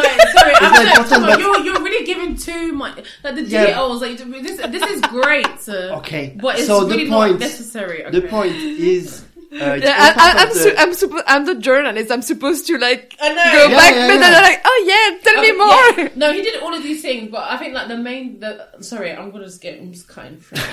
I'm 0.56 0.72
not 0.72 0.86
like, 0.86 0.88
important, 0.88 1.10
Tom, 1.10 1.22
but- 1.24 1.40
you're, 1.40 1.60
you're 1.66 1.84
really 1.84 2.06
giving 2.06 2.36
too 2.38 2.72
much. 2.72 2.98
Like 3.26 3.36
the 3.36 3.44
Yeah. 3.44 3.66
details, 3.66 4.02
like 4.02 4.18
this. 4.18 4.58
This 4.76 4.84
is 4.90 5.02
great. 5.02 5.48
uh, 5.68 5.98
Okay. 6.00 6.38
but 6.42 6.58
it's 6.60 6.68
So 6.68 6.86
the 6.86 6.96
point- 7.10 7.10
not 7.10 7.40
necessary. 7.40 8.10
the 8.10 8.22
point 8.22 8.56
is. 8.56 9.26
Uh, 9.54 9.56
Yeah, 9.84 9.98
I, 10.00 10.14
I, 10.16 10.44
I'm, 10.44 10.48
the- 10.48 10.56
su- 10.64 10.76
I'm 10.78 10.94
supposed 10.94 11.24
I'm 11.28 11.46
the 11.46 11.56
journalist. 11.56 12.10
I'm 12.10 12.22
supposed 12.22 12.68
to 12.68 12.78
like 12.78 13.18
I 13.20 13.34
know. 13.34 13.44
go 13.52 13.68
Yeah, 13.68 13.76
back, 13.82 13.96
yeah, 13.96 14.08
but 14.08 14.18
then. 14.22 14.34
I'm 14.34 14.44
like, 14.44 14.62
oh 14.64 14.80
yeah, 14.88 15.18
tell 15.26 15.42
me 15.42 15.50
Um, 15.50 15.58
more. 15.58 16.06
yeah. 16.06 16.10
No, 16.16 16.32
he 16.32 16.42
did 16.42 16.62
all 16.64 16.74
of 16.74 16.82
these 16.82 17.02
things, 17.02 17.30
but 17.30 17.44
I 17.52 17.58
think 17.58 17.74
like 17.74 17.90
the 17.90 17.98
main, 17.98 18.40
the 18.40 18.66
sorry, 18.80 19.12
I'm 19.12 19.30
gonna 19.30 19.44
just 19.44 19.60
get, 19.62 19.78
I'm 19.78 19.92
just 19.92 20.08
cutting 20.08 20.40
through. 20.40 20.58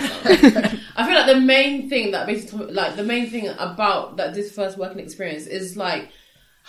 I 0.97 1.05
feel 1.07 1.15
like 1.17 1.27
the 1.27 1.41
main 1.41 1.89
thing 1.89 2.13
that 2.13 2.29
basically, 2.29 2.73
like 2.73 2.95
the 2.95 3.03
main 3.03 3.29
thing 3.29 3.49
about 3.59 4.17
that 4.19 4.33
this 4.35 4.53
first 4.53 4.79
working 4.79 5.01
experience 5.01 5.49
is 5.49 5.77
like 5.77 6.11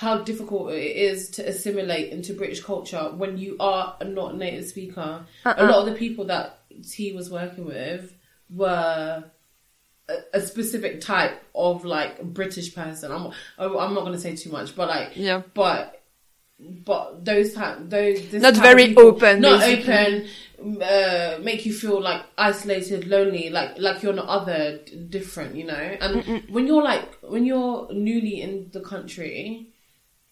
how 0.04 0.14
difficult 0.30 0.72
it 0.72 0.96
is 1.12 1.30
to 1.36 1.42
assimilate 1.52 2.08
into 2.14 2.34
British 2.34 2.62
culture 2.64 3.06
when 3.22 3.38
you 3.38 3.58
are 3.60 3.98
not 4.06 4.34
a 4.34 4.38
native 4.38 4.66
speaker. 4.74 5.26
A 5.46 5.50
Uh-uh. 5.50 5.70
lot 5.72 5.80
of 5.82 5.88
the 5.94 6.00
people 6.00 6.24
that 6.34 6.60
he 6.96 7.12
was 7.12 7.30
working 7.30 7.66
with 7.66 8.14
were 8.50 9.24
a, 10.08 10.16
a 10.34 10.42
specific 10.42 11.02
type 11.02 11.36
of 11.54 11.84
like 11.84 12.14
British 12.24 12.74
person. 12.74 13.12
I'm 13.12 13.26
I'm 13.60 13.94
not 13.94 14.04
gonna 14.06 14.18
say 14.28 14.36
too 14.38 14.52
much, 14.58 14.74
but 14.74 14.88
like 14.88 15.10
Yeah. 15.18 15.42
but 15.54 16.02
but 16.90 17.26
those 17.26 17.54
type 17.54 17.78
those 17.96 18.18
this 18.32 18.42
Not 18.42 18.56
type 18.56 18.64
very 18.64 18.88
people- 18.88 19.08
open, 19.08 19.42
not 19.42 19.60
basically. 19.60 19.94
open 19.94 20.82
uh 20.82 21.40
make 21.42 21.66
you 21.66 21.74
feel 21.74 22.02
like 22.02 22.22
isolated 22.38 23.08
lonely 23.08 23.50
like 23.50 23.72
like 23.80 24.04
you're 24.04 24.12
not 24.22 24.28
other 24.28 24.78
different 25.18 25.56
you 25.56 25.64
know 25.72 25.74
and 26.04 26.14
when 26.54 26.68
you're 26.68 26.84
like 26.84 27.06
when 27.34 27.46
you're 27.46 27.88
newly 27.94 28.42
in 28.42 28.70
the 28.74 28.82
country 28.94 29.68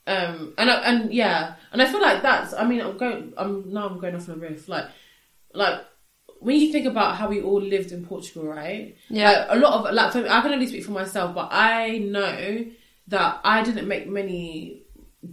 um 0.07 0.53
and 0.57 0.69
I, 0.71 0.75
and 0.83 1.13
yeah 1.13 1.55
and 1.71 1.81
i 1.81 1.85
feel 1.85 2.01
like 2.01 2.21
that's 2.21 2.53
i 2.53 2.65
mean 2.65 2.81
i'm 2.81 2.97
going 2.97 3.33
i'm 3.37 3.71
now 3.73 3.87
i'm 3.87 3.99
going 3.99 4.15
off 4.15 4.29
on 4.29 4.35
a 4.35 4.37
riff 4.39 4.67
like 4.69 4.85
like 5.53 5.81
when 6.39 6.55
you 6.55 6.71
think 6.71 6.85
about 6.85 7.15
how 7.15 7.27
we 7.29 7.41
all 7.41 7.61
lived 7.61 7.91
in 7.91 8.05
portugal 8.05 8.45
right 8.47 8.95
Yeah. 9.09 9.31
like, 9.31 9.47
a 9.51 9.55
lot 9.59 9.73
of 9.87 9.93
like 9.93 10.11
for, 10.13 10.19
i 10.27 10.41
can 10.41 10.51
only 10.53 10.67
speak 10.67 10.83
for 10.85 10.91
myself 10.91 11.35
but 11.35 11.49
i 11.51 11.97
know 11.99 12.65
that 13.07 13.39
i 13.43 13.61
didn't 13.63 13.87
make 13.87 14.07
many 14.07 14.83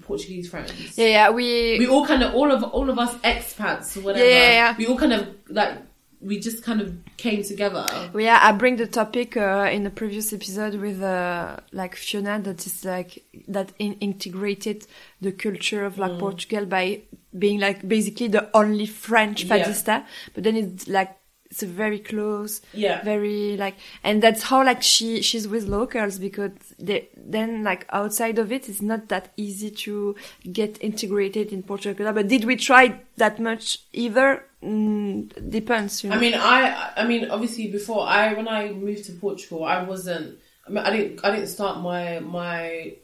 portuguese 0.02 0.48
friends 0.48 0.72
Yeah, 0.98 1.06
yeah. 1.06 1.30
We, 1.30 1.78
we 1.78 1.86
all 1.86 2.04
kind 2.06 2.22
of 2.22 2.34
all 2.34 2.50
of 2.50 2.64
all 2.64 2.90
of 2.90 2.98
us 2.98 3.14
expats 3.18 3.96
or 3.96 4.00
whatever. 4.00 4.24
Yeah, 4.24 4.30
yeah, 4.34 4.50
yeah. 4.50 4.76
We 4.76 4.86
all 4.86 4.98
kind 4.98 5.12
of 5.12 5.28
like 5.50 5.78
we 6.24 6.40
just 6.40 6.62
kind 6.64 6.80
of 6.80 6.96
came 7.16 7.42
together. 7.42 7.86
Yeah, 8.16 8.38
I 8.42 8.52
bring 8.52 8.76
the 8.76 8.86
topic 8.86 9.36
uh, 9.36 9.68
in 9.70 9.84
the 9.84 9.90
previous 9.90 10.32
episode 10.32 10.74
with 10.76 11.02
uh, 11.02 11.56
like 11.72 11.94
Fiona 11.96 12.40
that 12.40 12.66
is 12.66 12.84
like 12.84 13.22
that 13.48 13.72
in- 13.78 13.98
integrated 14.00 14.86
the 15.20 15.32
culture 15.32 15.84
of 15.84 15.98
like 15.98 16.12
Mm. 16.12 16.18
Portugal 16.20 16.64
by 16.66 17.02
being 17.38 17.60
like 17.60 17.86
basically 17.86 18.28
the 18.28 18.48
only 18.54 18.86
French 18.86 19.44
Yeah. 19.44 20.04
but 20.34 20.44
then 20.44 20.56
it's 20.56 20.88
like 20.88 21.16
it's 21.54 21.62
a 21.62 21.66
very 21.68 22.00
close, 22.00 22.60
Yeah. 22.72 23.00
very 23.04 23.56
like, 23.56 23.76
and 24.02 24.20
that's 24.20 24.42
how 24.42 24.64
like 24.64 24.82
she 24.82 25.22
she's 25.22 25.46
with 25.46 25.68
locals 25.68 26.18
because 26.18 26.50
they 26.80 27.08
then 27.16 27.62
like 27.62 27.86
outside 27.90 28.40
of 28.40 28.50
it, 28.50 28.68
it's 28.68 28.82
not 28.82 29.06
that 29.08 29.32
easy 29.36 29.70
to 29.70 30.16
get 30.52 30.82
integrated 30.82 31.52
in 31.52 31.62
Portugal. 31.62 32.12
But 32.12 32.26
did 32.26 32.42
we 32.44 32.56
try 32.56 32.98
that 33.18 33.38
much 33.38 33.78
either? 33.92 34.42
Mm, 34.64 35.48
depends. 35.48 36.02
You 36.02 36.10
know? 36.10 36.16
I 36.16 36.18
mean, 36.18 36.34
I 36.34 36.90
I 36.96 37.06
mean, 37.06 37.30
obviously 37.30 37.68
before 37.70 38.02
I 38.04 38.34
when 38.34 38.48
I 38.48 38.72
moved 38.72 39.04
to 39.04 39.12
Portugal, 39.12 39.62
I 39.62 39.84
wasn't. 39.84 40.38
I 40.66 40.70
mean, 40.70 40.82
I 40.84 40.90
didn't 40.90 41.20
I 41.24 41.30
didn't 41.36 41.46
start 41.58 41.78
my 41.80 42.18
my 42.18 42.94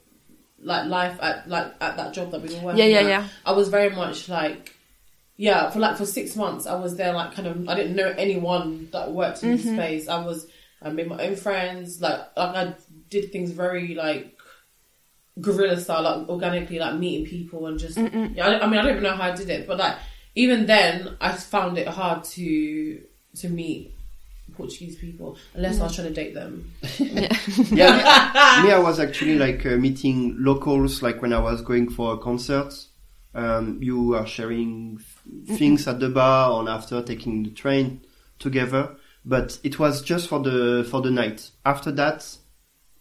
like 0.61 0.87
life 0.89 1.17
at 1.23 1.49
like 1.49 1.69
at 1.81 1.97
that 1.99 2.13
job 2.15 2.33
that 2.33 2.43
we 2.43 2.49
were 2.57 2.63
working. 2.63 2.79
Yeah, 2.81 2.87
yeah, 2.87 2.99
at. 2.99 3.07
yeah. 3.15 3.29
I 3.47 3.53
was 3.53 3.69
very 3.69 3.91
much 3.91 4.29
like. 4.29 4.75
Yeah, 5.41 5.71
for 5.71 5.79
like 5.79 5.97
for 5.97 6.05
six 6.05 6.37
months, 6.37 6.67
I 6.67 6.75
was 6.75 6.97
there. 6.97 7.15
Like, 7.15 7.33
kind 7.33 7.49
of, 7.49 7.67
I 7.67 7.75
didn't 7.75 7.97
know 7.97 8.13
anyone 8.19 8.89
that 8.93 9.11
worked 9.11 9.43
in 9.43 9.57
Mm-hmm. 9.57 9.57
this 9.69 9.75
space. 9.75 10.09
I 10.09 10.23
was, 10.23 10.47
I 10.83 10.91
made 10.91 11.09
my 11.09 11.19
own 11.27 11.35
friends. 11.35 12.01
Like, 12.03 12.21
like 12.37 12.55
I 12.57 12.75
did 13.09 13.33
things 13.33 13.51
very 13.51 13.95
like 13.95 14.37
guerrilla 15.41 15.81
style, 15.81 16.03
like 16.03 16.29
organically, 16.29 16.79
like 16.79 16.97
meeting 16.97 17.27
people 17.27 17.67
and 17.67 17.79
just. 17.79 17.97
Yeah, 17.97 18.47
I, 18.49 18.61
I 18.65 18.67
mean, 18.67 18.79
I 18.79 18.83
don't 18.83 18.91
even 18.91 19.03
know 19.03 19.17
how 19.17 19.31
I 19.33 19.35
did 19.35 19.49
it, 19.49 19.67
but 19.67 19.79
like 19.79 19.97
even 20.35 20.67
then, 20.67 21.17
I 21.21 21.33
found 21.33 21.79
it 21.79 21.89
hard 21.89 22.25
to 22.25 23.01
to 23.37 23.49
meet 23.49 23.95
Portuguese 24.57 24.97
people 24.97 25.39
unless 25.55 25.81
I 25.81 25.85
was 25.85 25.95
trying 25.95 26.09
to 26.09 26.13
date 26.15 26.35
them. 26.35 26.71
yeah, 26.99 28.61
me, 28.63 28.73
I 28.73 28.79
was 28.79 29.01
actually 29.01 29.39
like 29.39 29.65
uh, 29.65 29.77
meeting 29.77 30.37
locals, 30.39 31.03
like 31.03 31.23
when 31.23 31.33
I 31.33 31.41
was 31.41 31.63
going 31.63 31.89
for 31.89 32.15
a 32.15 32.19
concert. 32.19 32.75
Um, 33.33 33.79
you 33.81 34.17
are 34.17 34.27
sharing 34.27 34.97
th- 34.97 35.07
things 35.47 35.87
at 35.89 36.01
the 36.01 36.09
bar 36.09 36.53
or 36.53 36.69
after 36.69 37.03
taking 37.03 37.43
the 37.43 37.51
train 37.51 38.03
together, 38.39 38.97
but 39.25 39.59
it 39.63 39.79
was 39.79 40.03
just 40.03 40.29
for 40.29 40.41
the 40.41 40.87
for 40.91 41.01
the 41.03 41.11
night. 41.11 41.51
After 41.65 41.93
that, 41.93 42.37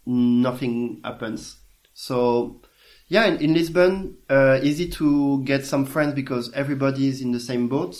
nothing 0.06 1.02
happens. 1.04 1.58
So, 1.94 2.62
yeah, 3.08 3.26
in, 3.26 3.38
in 3.38 3.54
Lisbon, 3.54 4.18
uh, 4.30 4.60
easy 4.62 4.88
to 4.92 5.44
get 5.44 5.66
some 5.66 5.86
friends 5.86 6.14
because 6.14 6.52
everybody 6.54 7.08
is 7.08 7.22
in 7.22 7.32
the 7.32 7.40
same 7.40 7.68
boat 7.68 7.96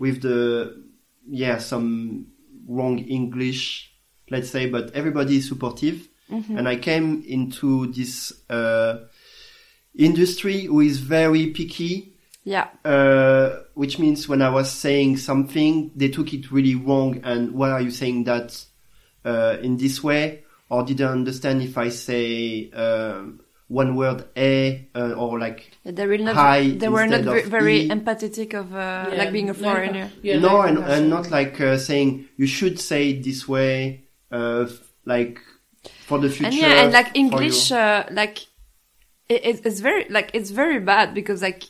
with 0.00 0.22
the 0.22 0.84
yeah 1.28 1.58
some 1.58 2.26
wrong 2.68 2.98
English, 2.98 3.92
let's 4.30 4.50
say, 4.50 4.68
but 4.68 4.92
everybody 4.94 5.36
is 5.36 5.48
supportive. 5.48 6.08
And 6.58 6.68
I 6.68 6.74
came 6.76 7.22
into 7.26 7.86
this 7.92 8.32
uh, 8.50 9.04
industry 9.96 10.62
who 10.64 10.80
is 10.80 10.98
very 10.98 11.48
picky, 11.50 12.15
yeah. 12.46 12.68
uh, 12.84 13.64
which 13.74 13.98
means 13.98 14.28
when 14.30 14.40
I 14.40 14.48
was 14.48 14.70
saying 14.70 15.18
something, 15.18 15.90
they 15.96 16.08
took 16.08 16.32
it 16.32 16.50
really 16.50 16.74
wrong. 16.76 17.20
And 17.24 17.52
why 17.58 17.70
are 17.72 17.80
you 17.82 17.90
saying 17.90 18.24
that 18.24 18.64
uh, 19.24 19.56
in 19.60 19.76
this 19.76 20.02
way? 20.02 20.44
Or 20.68 20.82
didn't 20.82 21.08
understand 21.10 21.62
if 21.62 21.76
I 21.78 21.90
say 21.90 22.70
um, 22.70 23.40
one 23.68 23.94
word 23.94 24.24
a 24.36 24.88
uh, 24.94 25.12
or 25.12 25.38
like 25.38 25.70
They 25.84 26.06
were 26.06 26.18
not. 26.18 26.34
Hi 26.34 26.70
they 26.70 26.88
were 26.88 27.06
not 27.06 27.20
instead 27.20 27.34
ve- 27.34 27.42
of 27.42 27.50
very 27.50 27.78
E. 27.82 27.88
empathetic 27.88 28.54
of 28.54 28.72
uh, 28.74 29.10
Yeah, 29.10 29.18
like 29.18 29.32
being 29.32 29.50
a 29.50 29.54
foreigner. 29.54 30.10
Yeah, 30.22 30.38
no, 30.40 30.62
and, 30.62 30.78
and 30.78 31.08
not 31.10 31.30
like 31.30 31.60
uh, 31.60 31.78
saying 31.78 32.26
you 32.36 32.46
should 32.48 32.80
say 32.80 33.10
it 33.10 33.22
this 33.22 33.46
way, 33.46 34.06
uh, 34.32 34.64
f- 34.66 34.92
like 35.04 35.38
for 36.06 36.18
the 36.18 36.28
future. 36.28 36.46
and 36.50 36.54
yeah, 36.56 36.82
and 36.82 36.92
like 36.92 37.10
English, 37.14 37.70
uh, 37.70 38.04
like 38.10 38.38
it, 39.28 39.40
it's- 39.50 39.62
it's 39.64 39.80
very 39.80 40.06
like 40.10 40.30
it's 40.34 40.50
very 40.50 40.80
bad 40.80 41.14
because 41.14 41.42
like 41.42 41.62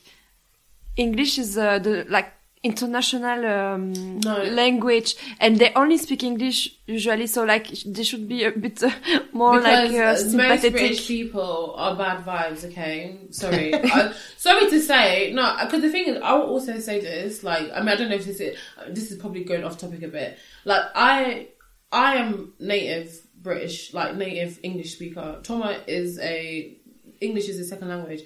English 0.96 1.38
is 1.38 1.56
uh, 1.58 1.78
the 1.78 2.06
like 2.08 2.32
international 2.62 3.46
um, 3.46 4.18
No. 4.20 4.42
language, 4.42 5.14
and 5.38 5.58
they 5.58 5.72
only 5.74 5.98
speak 5.98 6.24
English 6.24 6.76
usually. 6.86 7.26
So 7.26 7.44
like 7.44 7.68
they 7.68 8.02
should 8.02 8.26
be 8.28 8.44
a 8.44 8.50
bit 8.50 8.82
uh, 8.82 8.90
more 9.32 9.58
because 9.58 9.92
like 9.92 10.36
uh, 10.36 10.42
uh, 10.42 10.48
most. 10.48 10.72
British 10.72 11.06
people 11.06 11.74
are 11.76 11.94
bad 11.96 12.24
vibes. 12.24 12.64
Okay, 12.64 13.18
sorry, 13.30 13.72
I, 13.74 14.12
sorry 14.36 14.68
to 14.70 14.80
say 14.80 15.32
no. 15.32 15.56
Because 15.62 15.82
the 15.82 15.90
thing 15.90 16.06
is, 16.06 16.20
I 16.22 16.34
will 16.34 16.46
also 16.46 16.78
say 16.80 17.00
this. 17.00 17.42
Like, 17.44 17.70
I 17.72 17.80
mean, 17.80 17.88
I 17.88 17.96
don't 17.96 18.08
know 18.08 18.16
if 18.16 18.24
this 18.24 18.40
is 18.40 18.56
this 18.90 19.10
is 19.12 19.18
probably 19.18 19.44
going 19.44 19.64
off 19.64 19.78
topic 19.78 20.02
a 20.02 20.08
bit. 20.08 20.38
Like, 20.64 20.82
I 20.94 21.48
I 21.92 22.16
am 22.16 22.54
native 22.58 23.20
British, 23.40 23.94
like 23.94 24.16
native 24.16 24.58
English 24.62 24.94
speaker. 24.94 25.40
Toma 25.42 25.78
is 25.86 26.18
a 26.18 26.76
English 27.20 27.48
is 27.48 27.60
a 27.60 27.64
second 27.64 27.88
language. 27.88 28.22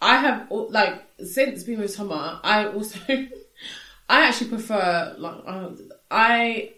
I 0.00 0.16
have 0.16 0.46
like 0.50 1.04
since 1.24 1.64
being 1.64 1.80
with 1.80 1.96
Toma, 1.96 2.40
I 2.42 2.66
also 2.66 2.98
I 4.08 4.28
actually 4.28 4.50
prefer 4.50 5.14
like 5.18 5.42
uh, 5.46 5.70
I 6.10 6.72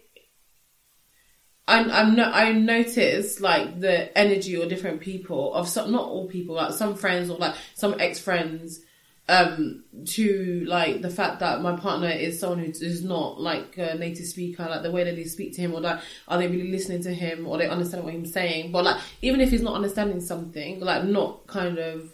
I'm, 1.67 1.89
I'm 1.89 2.15
no, 2.15 2.23
I 2.23 2.51
notice 2.51 3.39
like 3.39 3.79
the 3.79 4.15
energy 4.17 4.57
or 4.57 4.67
different 4.67 4.99
people 4.99 5.53
of 5.53 5.69
some, 5.69 5.91
not 5.91 6.03
all 6.03 6.27
people, 6.27 6.55
like 6.55 6.73
some 6.73 6.95
friends 6.95 7.29
or 7.29 7.37
like 7.37 7.55
some 7.75 7.95
ex 7.99 8.19
friends, 8.19 8.81
um, 9.29 9.85
to 10.05 10.65
like 10.67 11.01
the 11.01 11.09
fact 11.09 11.39
that 11.39 11.61
my 11.61 11.77
partner 11.77 12.09
is 12.09 12.39
someone 12.39 12.59
who 12.59 12.65
is 12.65 13.03
not 13.03 13.39
like 13.39 13.77
a 13.77 13.95
native 13.95 14.25
speaker, 14.25 14.63
like 14.63 14.81
the 14.81 14.91
way 14.91 15.05
that 15.05 15.15
they 15.15 15.23
speak 15.23 15.55
to 15.55 15.61
him, 15.61 15.73
or 15.73 15.79
like 15.79 16.01
are 16.27 16.37
they 16.37 16.47
really 16.47 16.71
listening 16.71 17.03
to 17.03 17.13
him, 17.13 17.47
or 17.47 17.57
they 17.57 17.69
understand 17.69 18.03
what 18.03 18.13
he's 18.13 18.33
saying. 18.33 18.73
But 18.73 18.83
like 18.83 19.01
even 19.21 19.39
if 19.39 19.51
he's 19.51 19.61
not 19.61 19.75
understanding 19.75 20.19
something, 20.19 20.81
like 20.81 21.05
not 21.05 21.47
kind 21.47 21.77
of 21.77 22.11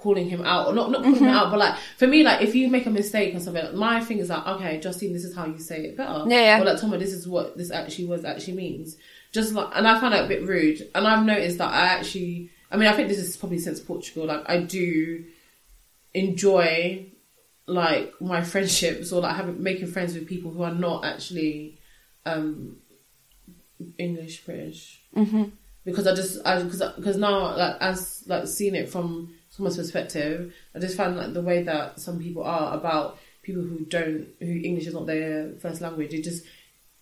calling 0.00 0.28
him 0.28 0.42
out 0.42 0.66
or 0.68 0.72
not 0.72 0.90
not 0.90 1.02
calling 1.02 1.18
him 1.24 1.28
out, 1.28 1.50
but 1.50 1.58
like 1.58 1.76
for 1.96 2.06
me, 2.06 2.22
like 2.22 2.42
if 2.42 2.54
you 2.54 2.68
make 2.68 2.86
a 2.86 2.90
mistake 2.90 3.34
or 3.34 3.40
something, 3.40 3.64
like, 3.64 3.74
my 3.74 4.00
thing 4.00 4.18
is 4.18 4.30
like, 4.30 4.46
okay, 4.46 4.80
Justine, 4.80 5.12
this 5.12 5.24
is 5.24 5.34
how 5.34 5.46
you 5.46 5.58
say 5.58 5.84
it 5.84 5.96
better. 5.96 6.24
Yeah, 6.26 6.40
yeah. 6.42 6.60
Or 6.60 6.64
like 6.64 6.80
Toma, 6.80 6.98
this 6.98 7.12
is 7.12 7.28
what 7.28 7.56
this 7.56 7.70
actually 7.70 8.06
was 8.06 8.24
actually 8.24 8.54
means. 8.54 8.96
just 9.32 9.52
like, 9.52 9.68
and 9.74 9.86
I 9.86 10.00
find 10.00 10.12
that 10.14 10.24
a 10.24 10.28
bit 10.28 10.46
rude. 10.46 10.88
And 10.94 11.06
I've 11.06 11.24
noticed 11.24 11.58
that 11.58 11.70
I 11.70 11.86
actually, 11.86 12.50
I 12.70 12.76
mean, 12.76 12.88
I 12.88 12.92
think 12.92 13.08
this 13.08 13.18
is 13.18 13.36
probably 13.36 13.58
since 13.58 13.80
Portugal. 13.80 14.26
Like, 14.26 14.48
I 14.48 14.58
do 14.62 15.24
enjoy 16.14 17.06
like 17.66 18.20
my 18.20 18.42
friendships 18.42 19.12
or 19.12 19.20
like 19.20 19.36
having 19.36 19.62
making 19.62 19.86
friends 19.86 20.14
with 20.14 20.26
people 20.26 20.50
who 20.50 20.62
are 20.62 20.74
not 20.74 21.04
actually 21.04 21.78
um 22.26 22.76
English 23.96 24.44
British 24.44 25.00
hmm 25.14 25.44
because 25.84 26.06
I 26.06 26.14
just 26.14 26.44
I 26.44 26.62
because 26.62 26.82
because 26.96 27.16
now 27.16 27.56
like 27.56 27.76
as 27.80 28.24
like 28.26 28.46
seeing 28.46 28.74
it 28.74 28.88
from 28.88 29.32
someone's 29.50 29.76
perspective, 29.76 30.54
I 30.74 30.78
just 30.78 30.96
find 30.96 31.16
like 31.16 31.34
the 31.34 31.42
way 31.42 31.62
that 31.64 32.00
some 32.00 32.18
people 32.18 32.42
are 32.42 32.76
about 32.76 33.18
people 33.42 33.62
who 33.62 33.84
don't 33.86 34.28
who 34.38 34.60
English 34.62 34.86
is 34.86 34.94
not 34.94 35.06
their 35.06 35.52
first 35.58 35.80
language. 35.80 36.14
It 36.14 36.24
just 36.24 36.44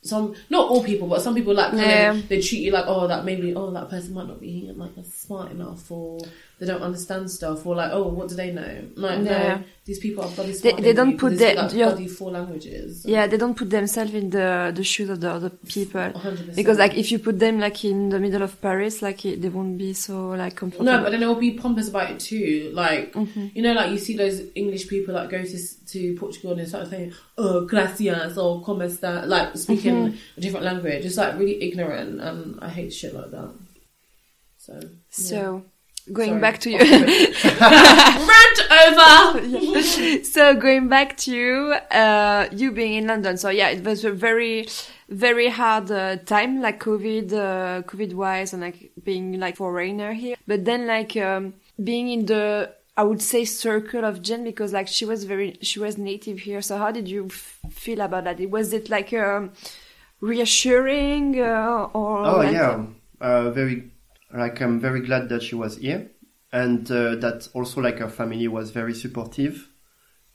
some 0.02 0.34
not 0.48 0.68
all 0.70 0.82
people, 0.84 1.08
but 1.08 1.20
some 1.22 1.34
people 1.34 1.54
like 1.54 1.72
Yeah. 1.72 2.12
of 2.12 2.28
they 2.28 2.40
treat 2.40 2.60
you 2.60 2.70
like 2.70 2.84
oh 2.86 3.06
that 3.08 3.24
maybe 3.24 3.54
oh 3.54 3.70
that 3.72 3.90
person 3.90 4.14
might 4.14 4.28
not 4.28 4.40
be 4.40 4.70
like 4.76 4.92
smart 5.10 5.50
enough 5.50 5.90
or 5.90 6.20
they 6.60 6.66
don't 6.66 6.82
understand 6.82 7.30
stuff 7.30 7.66
or 7.66 7.74
like 7.76 7.90
oh 7.92 8.06
what 8.08 8.28
do 8.28 8.34
they 8.36 8.52
know? 8.52 8.84
Like 8.94 9.24
Yeah. 9.24 9.56
no, 9.58 9.62
these 9.84 9.98
people 9.98 10.24
are 10.24 10.30
bloody 10.30 10.52
They- 10.52 10.70
smart. 10.70 10.82
they 10.82 10.92
don't 10.92 11.18
put 11.18 11.36
they 11.36 11.54
the- 11.54 11.68
speak, 11.68 11.78
your- 11.78 11.86
like 11.88 11.96
bloody 11.96 12.08
four 12.08 12.30
languages. 12.30 13.04
Yeah, 13.06 13.26
they 13.26 13.36
don't 13.36 13.56
put 13.56 13.70
themselves 13.70 14.14
in 14.14 14.30
the 14.30 14.72
the 14.74 14.84
shoes 14.84 15.08
of 15.10 15.20
the 15.20 15.30
other 15.30 15.50
people. 15.50 16.00
100%. 16.00 16.54
Because 16.54 16.78
like 16.78 16.94
if 16.96 17.10
you 17.12 17.18
put 17.18 17.38
them 17.40 17.58
like 17.58 17.84
in 17.84 18.08
the 18.10 18.20
middle 18.20 18.42
of 18.42 18.60
Paris, 18.60 19.02
like 19.02 19.24
it, 19.26 19.42
they 19.42 19.48
won't 19.48 19.76
be 19.78 19.92
so 19.94 20.28
like 20.30 20.54
comfortable. 20.56 20.86
No, 20.86 21.02
but 21.02 21.10
then 21.10 21.20
they'll 21.20 21.34
be 21.34 21.52
pompous 21.52 21.88
about 21.88 22.10
it 22.12 22.20
too. 22.20 22.70
Like 22.72 23.12
Mm-hmm. 23.14 23.46
you 23.54 23.62
know, 23.62 23.72
like 23.72 23.90
you 23.90 23.98
see 23.98 24.16
those 24.16 24.42
English 24.54 24.88
people 24.88 25.14
that 25.14 25.28
go 25.28 25.42
to 25.42 25.58
to 25.92 26.14
Portugal 26.16 26.52
and 26.52 26.60
they 26.60 26.66
start 26.66 26.88
saying 26.88 27.12
"oh 27.38 27.64
gracias" 27.66 28.36
or 28.36 28.60
"como 28.62 28.84
está," 28.84 29.26
like 29.26 29.56
speaking 29.56 29.94
Mm-hmm. 29.94 30.36
a 30.36 30.40
different 30.40 30.66
language. 30.66 31.04
It's 31.06 31.16
like 31.16 31.38
really 31.38 31.62
ignorant, 31.62 32.20
and 32.20 32.58
I 32.60 32.68
hate 32.68 32.92
shit 32.92 33.14
like 33.14 33.30
that. 33.30 33.50
So, 34.58 34.74
yeah. 34.82 34.88
so 35.08 35.62
going 36.12 36.30
Sorry. 36.30 36.40
back 36.40 36.58
to 36.60 36.70
you. 36.70 36.78
rant 37.60 38.58
over. 38.82 40.24
so 40.24 40.54
going 40.54 40.88
back 40.88 41.16
to 41.18 41.30
you, 41.34 41.72
uh, 41.90 42.48
you 42.52 42.72
being 42.72 42.94
in 42.94 43.06
London, 43.06 43.36
so 43.36 43.50
yeah, 43.50 43.68
it 43.68 43.84
was 43.84 44.04
a 44.04 44.10
very, 44.12 44.66
very 45.08 45.48
hard 45.48 45.90
uh, 45.90 46.16
time, 46.16 46.60
like 46.60 46.80
COVID, 46.80 47.32
uh, 47.32 47.82
COVID 47.82 48.14
wise, 48.14 48.52
and 48.52 48.62
like 48.62 48.90
being 49.04 49.38
like 49.38 49.56
foreigner 49.56 50.12
here. 50.12 50.36
But 50.46 50.64
then 50.64 50.86
like 50.86 51.16
um, 51.16 51.54
being 51.82 52.08
in 52.10 52.26
the, 52.26 52.72
I 52.98 53.04
would 53.04 53.22
say 53.22 53.44
circle 53.44 54.04
of 54.04 54.22
Jen 54.22 54.42
because 54.42 54.72
like 54.72 54.88
she 54.88 55.04
was 55.04 55.22
very, 55.22 55.56
she 55.62 55.78
was 55.78 55.96
native 55.96 56.40
here. 56.40 56.60
So 56.60 56.76
how 56.78 56.90
did 56.90 57.06
you 57.06 57.26
f- 57.26 57.60
feel 57.70 58.00
about 58.00 58.24
that? 58.24 58.40
Was 58.50 58.72
it 58.72 58.90
like 58.90 59.12
um, 59.12 59.52
reassuring 60.20 61.40
uh, 61.40 61.90
or? 61.94 62.26
Oh 62.26 62.36
like- 62.38 62.52
yeah, 62.52 62.86
uh, 63.20 63.50
very 63.50 63.92
like 64.34 64.60
I'm 64.60 64.80
very 64.80 65.00
glad 65.00 65.28
that 65.28 65.44
she 65.44 65.54
was 65.54 65.76
here, 65.76 66.10
and 66.52 66.90
uh, 66.90 67.14
that 67.16 67.48
also 67.54 67.80
like 67.80 68.00
her 68.00 68.08
family 68.08 68.48
was 68.48 68.72
very 68.72 68.94
supportive, 68.94 69.68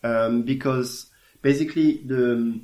um, 0.01 0.43
because 0.43 1.07
basically 1.41 1.97
the 2.05 2.61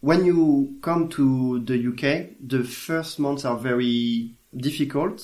when 0.00 0.24
you 0.24 0.76
come 0.82 1.08
to 1.10 1.60
the 1.60 1.76
UK, 1.76 2.30
the 2.44 2.64
first 2.64 3.20
months 3.20 3.44
are 3.44 3.56
very 3.56 4.34
difficult, 4.56 5.22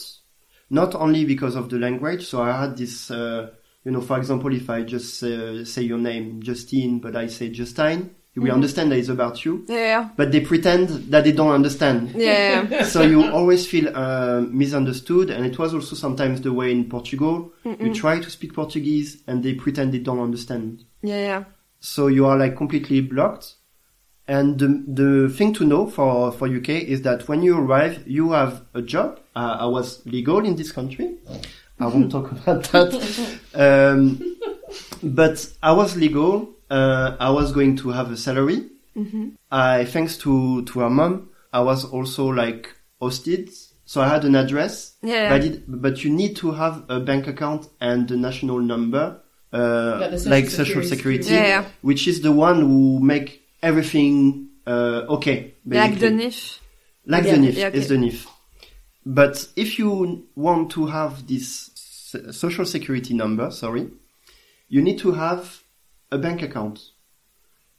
not 0.71 0.95
only 0.95 1.25
because 1.25 1.57
of 1.57 1.71
the 1.71 1.79
language. 1.79 2.25
So 2.25 2.43
I 2.43 2.61
had 2.61 2.77
this, 2.77 3.11
uh, 3.11 3.51
you 3.87 3.93
know, 3.93 4.01
for 4.01 4.19
example, 4.19 4.53
if 4.53 4.69
I 4.69 4.83
just 4.83 5.23
uh, 5.23 5.65
say 5.65 5.83
your 5.83 5.99
name, 5.99 6.43
Justine, 6.43 6.99
but 6.99 7.15
I 7.15 7.29
say 7.29 7.49
Justine, 7.51 8.11
you 8.35 8.43
will 8.43 8.51
understand 8.51 8.91
that 8.91 8.99
it's 8.99 9.09
about 9.09 9.45
you. 9.45 9.65
Yeah, 9.69 10.11
But 10.17 10.33
they 10.33 10.41
pretend 10.41 10.89
that 11.13 11.23
they 11.25 11.33
don't 11.33 11.53
understand 11.53 12.11
yeah, 12.17 12.83
so 12.95 13.01
you 13.03 13.25
always 13.31 13.67
feel 13.67 13.89
uh, 13.97 14.41
misunderstood, 14.51 15.31
and 15.31 15.47
it 15.47 15.57
was 15.59 15.73
also 15.73 15.95
sometimes 15.95 16.41
the 16.41 16.53
way 16.53 16.73
in 16.73 16.89
Portugal. 16.91 17.53
You 17.65 17.95
try 17.95 18.19
to 18.19 18.29
speak 18.29 18.55
Portuguese, 18.55 19.23
and 19.29 19.43
they 19.45 19.55
pretend 19.55 19.95
they 19.95 20.01
don't 20.01 20.21
understand. 20.21 20.85
yeah, 21.03 21.21
yeah. 21.31 21.45
So 21.79 22.09
you 22.09 22.27
are 22.27 22.37
like 22.37 22.57
completely 22.57 23.01
blocked. 23.01 23.55
And 24.29 24.59
the 24.59 24.69
the 25.03 25.29
thing 25.29 25.55
to 25.55 25.65
know 25.65 25.87
for 25.87 26.33
for 26.33 26.49
UK 26.49 26.71
is 26.95 27.03
that 27.03 27.29
when 27.29 27.43
you 27.43 27.57
arrive, 27.57 28.03
you 28.07 28.33
have 28.33 28.63
a 28.75 28.83
job. 28.83 29.21
Uh, 29.37 29.59
I 29.61 29.67
was 29.67 30.05
legal 30.05 30.45
in 30.45 30.57
this 30.57 30.73
country. 30.73 31.19
I 31.79 31.87
won't 31.87 32.11
talk 32.11 32.31
about 32.37 32.65
that. 32.73 33.39
Um, 33.55 34.37
but 35.03 35.47
I 35.63 35.73
was 35.73 35.97
legal. 35.97 36.51
Uh, 36.71 37.17
I 37.21 37.31
was 37.31 37.53
going 37.53 37.77
to 37.77 37.91
have 37.91 38.11
a 38.11 38.17
salary. 38.17 38.63
I, 39.51 39.85
thanks 39.85 40.17
to 40.19 40.65
to 40.65 40.81
her 40.81 40.89
mom, 40.91 41.29
I 41.53 41.61
was 41.61 41.85
also 41.85 42.27
like 42.29 42.75
hosted. 43.01 43.51
So 43.85 44.01
I 44.01 44.09
had 44.09 44.25
an 44.25 44.35
address. 44.35 44.95
Yeah. 45.03 45.29
But, 45.29 45.35
I 45.35 45.39
did, 45.39 45.65
but 45.69 46.03
you 46.03 46.11
need 46.11 46.35
to 46.37 46.51
have 46.53 46.85
a 46.89 46.99
bank 46.99 47.27
account 47.29 47.69
and 47.81 48.09
the 48.09 48.17
national 48.17 48.59
number, 48.61 49.21
uh, 49.53 49.99
Like 50.01 50.19
social 50.19 50.31
like 50.31 50.51
social 50.51 50.83
security. 50.83 51.23
security, 51.23 51.31
Yeah, 51.35 51.47
yeah. 51.47 51.65
which 51.83 52.09
is 52.09 52.23
the 52.23 52.33
one 52.33 52.61
who 52.61 52.99
make 53.01 53.43
everything 53.63 54.49
uh, 54.67 55.05
okay. 55.17 55.55
Like 55.67 55.99
the 56.01 56.11
basically. 56.11 56.25
NIF. 56.25 56.59
like 57.07 57.25
Yeah, 57.25 57.33
the 57.33 57.39
NIF 57.39 57.55
yeah, 57.55 57.67
okay. 57.69 57.79
is 57.79 57.89
the 57.89 57.97
NIF. 57.97 58.27
But 59.07 59.49
if 59.55 59.79
you 59.79 60.27
want 60.35 60.71
to 60.73 60.87
have 60.87 61.27
this 61.29 61.71
social 62.33 62.65
security 62.67 63.15
number, 63.15 63.51
sorry, 63.53 63.89
you 64.69 64.83
need 64.83 64.99
to 64.99 65.13
have 65.13 65.63
a 66.11 66.19
bank 66.19 66.43
account. 66.43 66.81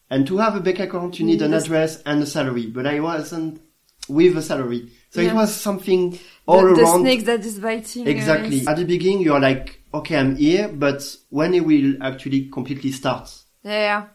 And 0.09 0.25
to 0.27 0.37
have 0.37 0.55
a 0.55 0.61
bank 0.61 0.79
account, 0.79 1.19
you 1.19 1.25
need 1.25 1.41
an 1.41 1.53
address 1.53 2.01
and 2.05 2.23
a 2.23 2.25
salary. 2.25 2.67
But 2.67 2.87
I 2.87 3.01
wasn't 3.01 3.61
with 4.07 4.37
a 4.37 4.41
salary, 4.41 4.89
so 5.09 5.19
Yeah. 5.19 5.31
it 5.31 5.35
was 5.35 5.53
something 5.53 6.17
all 6.47 6.61
the, 6.65 6.75
the 6.75 6.81
around. 6.83 7.01
snake 7.01 7.25
that 7.25 7.41
is 7.45 7.59
biting. 7.59 8.07
uh, 8.07 8.09
Exactly. 8.09 8.57
is- 8.61 8.67
At 8.67 8.77
the 8.77 8.85
beginning, 8.85 9.19
you're 9.19 9.39
like, 9.41 9.81
okay, 9.93 10.15
I'm 10.15 10.37
here, 10.37 10.69
but 10.69 11.03
when 11.29 11.53
it 11.53 11.65
will 11.65 12.01
actually 12.01 12.45
completely 12.49 12.93
start? 12.93 13.29
yeah. 13.65 14.05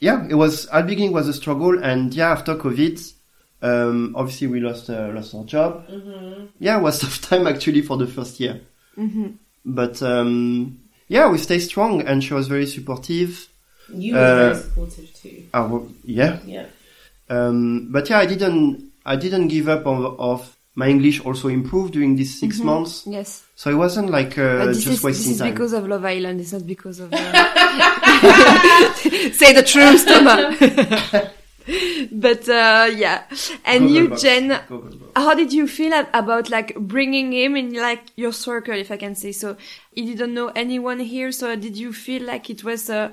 Yeah, 0.00 0.26
it 0.28 0.34
was 0.34 0.66
at 0.66 0.82
the 0.82 0.88
beginning 0.88 1.12
was 1.12 1.26
a 1.28 1.32
struggle, 1.32 1.78
and 1.82 2.12
yeah, 2.12 2.30
after 2.32 2.54
COVID, 2.56 3.14
um, 3.62 4.14
obviously 4.16 4.46
we 4.48 4.60
lost 4.60 4.90
uh, 4.90 5.10
lost 5.14 5.34
our 5.34 5.44
job. 5.44 5.84
Yeah, 6.58 6.78
it 6.78 6.82
was 6.82 6.98
tough 7.02 7.20
time 7.22 7.46
actually 7.46 7.82
for 7.82 7.96
the 7.96 8.06
first 8.06 8.38
year, 8.40 8.60
Mm-hmm. 8.98 9.26
but 9.64 10.02
um, 10.02 10.78
yeah, 11.08 11.28
we 11.30 11.38
stayed 11.38 11.60
strong, 11.60 12.02
and 12.02 12.22
she 12.24 12.34
was 12.34 12.48
very 12.48 12.66
supportive. 12.66 13.48
You 13.92 14.14
were 14.14 14.20
Uh, 14.20 14.36
very 14.52 14.62
supportive 14.62 15.14
too. 15.14 15.44
Uh, 15.54 15.68
well, 15.70 15.88
yeah, 16.04 16.38
Yeah. 16.46 16.66
um, 17.30 17.88
but 17.92 18.08
yeah, 18.10 18.18
I 18.18 18.26
didn't 18.26 18.82
I 19.04 19.16
didn't 19.16 19.48
give 19.48 19.68
up 19.68 19.86
on 19.86 20.16
of 20.18 20.56
my 20.74 20.88
English. 20.88 21.20
Also 21.24 21.48
improved 21.48 21.92
during 21.94 22.16
these 22.16 22.38
6 22.40 22.60
months, 22.60 23.04
Yes. 23.06 23.44
so 23.54 23.70
it 23.70 23.74
wasn't 23.78 24.10
like 24.10 24.36
uh, 24.38 24.66
just 24.74 24.86
is, 24.88 25.02
wasting 25.02 25.30
this 25.32 25.34
is 25.34 25.38
time. 25.38 25.52
because 25.52 25.72
of 25.72 25.86
Love 25.86 26.04
Island. 26.04 26.40
It's 26.40 26.52
not 26.52 26.66
because 26.66 27.00
of. 27.00 27.12
Uh... 27.12 27.16
Say 29.32 29.52
the 29.52 29.62
truth, 29.62 30.04
Thomas. 30.06 31.30
but 32.12 32.48
uh, 32.48 32.88
yeah, 32.94 33.24
and 33.64 33.90
you, 33.90 34.08
Gogglebox. 34.08 34.22
Jen, 34.22 34.60
how 35.16 35.34
did 35.34 35.52
you 35.52 35.66
feel 35.66 35.92
a- 35.92 36.08
about 36.14 36.48
like 36.50 36.74
bringing 36.76 37.32
him 37.32 37.56
in 37.56 37.72
like 37.74 38.02
your 38.16 38.32
circle, 38.32 38.74
if 38.74 38.90
I 38.90 38.96
can 38.96 39.14
say 39.14 39.32
so? 39.32 39.56
He 39.92 40.04
didn't 40.04 40.34
know 40.34 40.48
anyone 40.54 41.00
here, 41.00 41.32
so 41.32 41.56
did 41.56 41.76
you 41.76 41.92
feel 41.92 42.22
like 42.22 42.50
it 42.50 42.62
was 42.62 42.88
uh, 42.88 43.10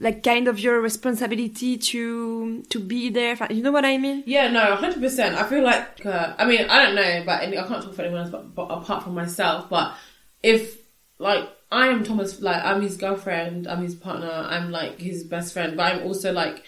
like 0.00 0.22
kind 0.22 0.48
of 0.48 0.58
your 0.58 0.80
responsibility 0.80 1.78
to 1.78 2.62
to 2.68 2.78
be 2.78 3.08
there? 3.08 3.36
You 3.50 3.62
know 3.62 3.72
what 3.72 3.84
I 3.84 3.96
mean? 3.98 4.22
Yeah, 4.26 4.50
no, 4.50 4.76
hundred 4.76 5.00
percent. 5.00 5.36
I 5.36 5.44
feel 5.48 5.62
like 5.62 6.04
uh, 6.04 6.34
I 6.38 6.44
mean 6.44 6.68
I 6.68 6.84
don't 6.84 6.94
know, 6.94 7.22
but 7.24 7.42
any, 7.42 7.58
I 7.58 7.66
can't 7.66 7.82
talk 7.82 7.94
for 7.94 8.02
anyone 8.02 8.20
else, 8.22 8.30
but, 8.30 8.54
but 8.54 8.64
apart 8.64 9.04
from 9.04 9.14
myself. 9.14 9.70
But 9.70 9.94
if 10.42 10.76
like 11.18 11.48
I 11.70 11.88
am 11.88 12.04
Thomas, 12.04 12.40
like 12.40 12.62
I'm 12.62 12.82
his 12.82 12.96
girlfriend, 12.96 13.66
I'm 13.66 13.82
his 13.82 13.94
partner, 13.94 14.30
I'm 14.30 14.70
like 14.70 15.00
his 15.00 15.24
best 15.24 15.52
friend, 15.52 15.76
but 15.76 15.92
I'm 15.94 16.02
also 16.02 16.32
like 16.32 16.64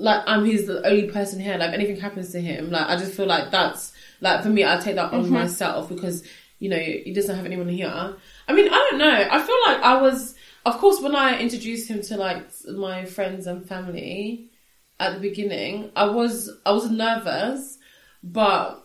like 0.00 0.22
I'm 0.26 0.44
he's 0.44 0.66
the 0.66 0.84
only 0.86 1.10
person 1.10 1.40
here. 1.40 1.56
Like 1.58 1.68
if 1.68 1.74
anything 1.74 1.96
happens 1.96 2.32
to 2.32 2.40
him, 2.40 2.70
like 2.70 2.86
I 2.86 2.96
just 2.96 3.12
feel 3.12 3.26
like 3.26 3.50
that's 3.50 3.92
like 4.20 4.42
for 4.42 4.48
me, 4.48 4.64
I 4.64 4.78
take 4.78 4.96
that 4.96 5.12
on 5.12 5.24
mm-hmm. 5.24 5.34
myself 5.34 5.88
because 5.88 6.24
you 6.58 6.68
know 6.68 6.78
he 6.78 7.12
doesn't 7.12 7.36
have 7.36 7.46
anyone 7.46 7.68
here. 7.68 8.14
I 8.48 8.52
mean, 8.52 8.68
I 8.68 8.88
don't 8.90 8.98
know. 8.98 9.28
I 9.30 9.42
feel 9.42 9.56
like 9.66 9.82
I 9.82 10.00
was, 10.00 10.34
of 10.66 10.78
course, 10.78 11.00
when 11.00 11.14
I 11.14 11.38
introduced 11.38 11.88
him 11.88 12.02
to 12.02 12.16
like 12.16 12.44
my 12.68 13.04
friends 13.04 13.46
and 13.46 13.66
family 13.66 14.50
at 14.98 15.14
the 15.14 15.20
beginning, 15.20 15.90
I 15.94 16.06
was 16.06 16.50
I 16.64 16.72
was 16.72 16.90
nervous, 16.90 17.78
but 18.22 18.84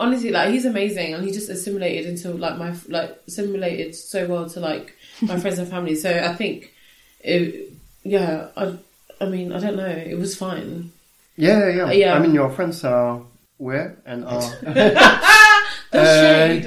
honestly, 0.00 0.30
like 0.30 0.50
he's 0.50 0.64
amazing 0.64 1.14
and 1.14 1.24
he 1.24 1.30
just 1.30 1.48
assimilated 1.48 2.06
into 2.06 2.32
like 2.32 2.58
my 2.58 2.74
like 2.88 3.20
assimilated 3.28 3.94
so 3.94 4.26
well 4.26 4.48
to 4.50 4.60
like 4.60 4.96
my 5.20 5.38
friends 5.40 5.58
and 5.58 5.68
family. 5.68 5.94
So 5.94 6.10
I 6.10 6.34
think, 6.34 6.72
it, 7.20 7.72
yeah, 8.02 8.48
I 8.56 8.78
I 9.22 9.26
mean 9.28 9.52
I 9.52 9.58
don't 9.60 9.76
know, 9.76 9.86
it 9.86 10.18
was 10.18 10.36
fine. 10.36 10.90
Yeah, 11.36 11.68
yeah, 11.78 11.90
Yeah. 11.92 12.14
I 12.14 12.18
mean, 12.18 12.34
your 12.34 12.50
friends 12.50 12.84
are 12.84 13.22
where 13.56 13.96
and 14.04 14.24
are. 14.24 14.50
The 15.92 16.00
Uh, 16.00 16.20
shade. 16.20 16.64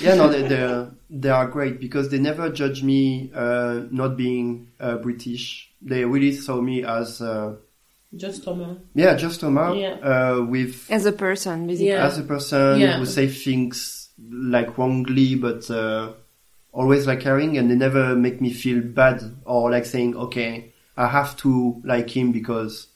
Yeah, 0.00 0.14
no, 0.14 0.28
they, 0.28 0.42
they 0.42 0.86
they 1.10 1.30
are 1.30 1.46
great 1.46 1.78
because 1.80 2.08
they 2.10 2.18
never 2.18 2.50
judge 2.50 2.82
me 2.82 3.30
uh, 3.34 3.82
not 3.90 4.16
being 4.16 4.68
uh, 4.80 4.96
British. 5.06 5.70
They 5.80 6.04
really 6.04 6.32
saw 6.32 6.60
me 6.60 6.82
as 6.84 7.20
uh, 7.22 7.54
Just 8.14 8.42
Thomas. 8.44 8.78
Yeah, 8.94 9.14
just 9.14 9.40
Toma. 9.40 9.74
Yeah. 9.76 9.94
Uh, 10.02 10.42
with 10.54 10.74
As 10.90 11.06
a 11.06 11.12
person, 11.12 11.66
basically. 11.68 11.90
Yeah. 11.94 12.06
as 12.06 12.18
a 12.18 12.22
person 12.24 12.80
Yeah. 12.80 12.98
who 12.98 13.06
say 13.06 13.26
things 13.28 14.08
like 14.18 14.76
wrongly, 14.78 15.36
but 15.36 15.70
uh, 15.70 16.12
always 16.72 17.06
like 17.06 17.20
caring, 17.20 17.58
and 17.58 17.70
they 17.70 17.76
never 17.76 18.16
make 18.16 18.40
me 18.40 18.50
feel 18.52 18.80
bad 18.82 19.22
or 19.44 19.70
like 19.70 19.86
saying, 19.86 20.16
okay, 20.16 20.72
I 21.04 21.06
have 21.18 21.36
to 21.38 21.80
like 21.84 22.10
him 22.18 22.32
because 22.32 22.88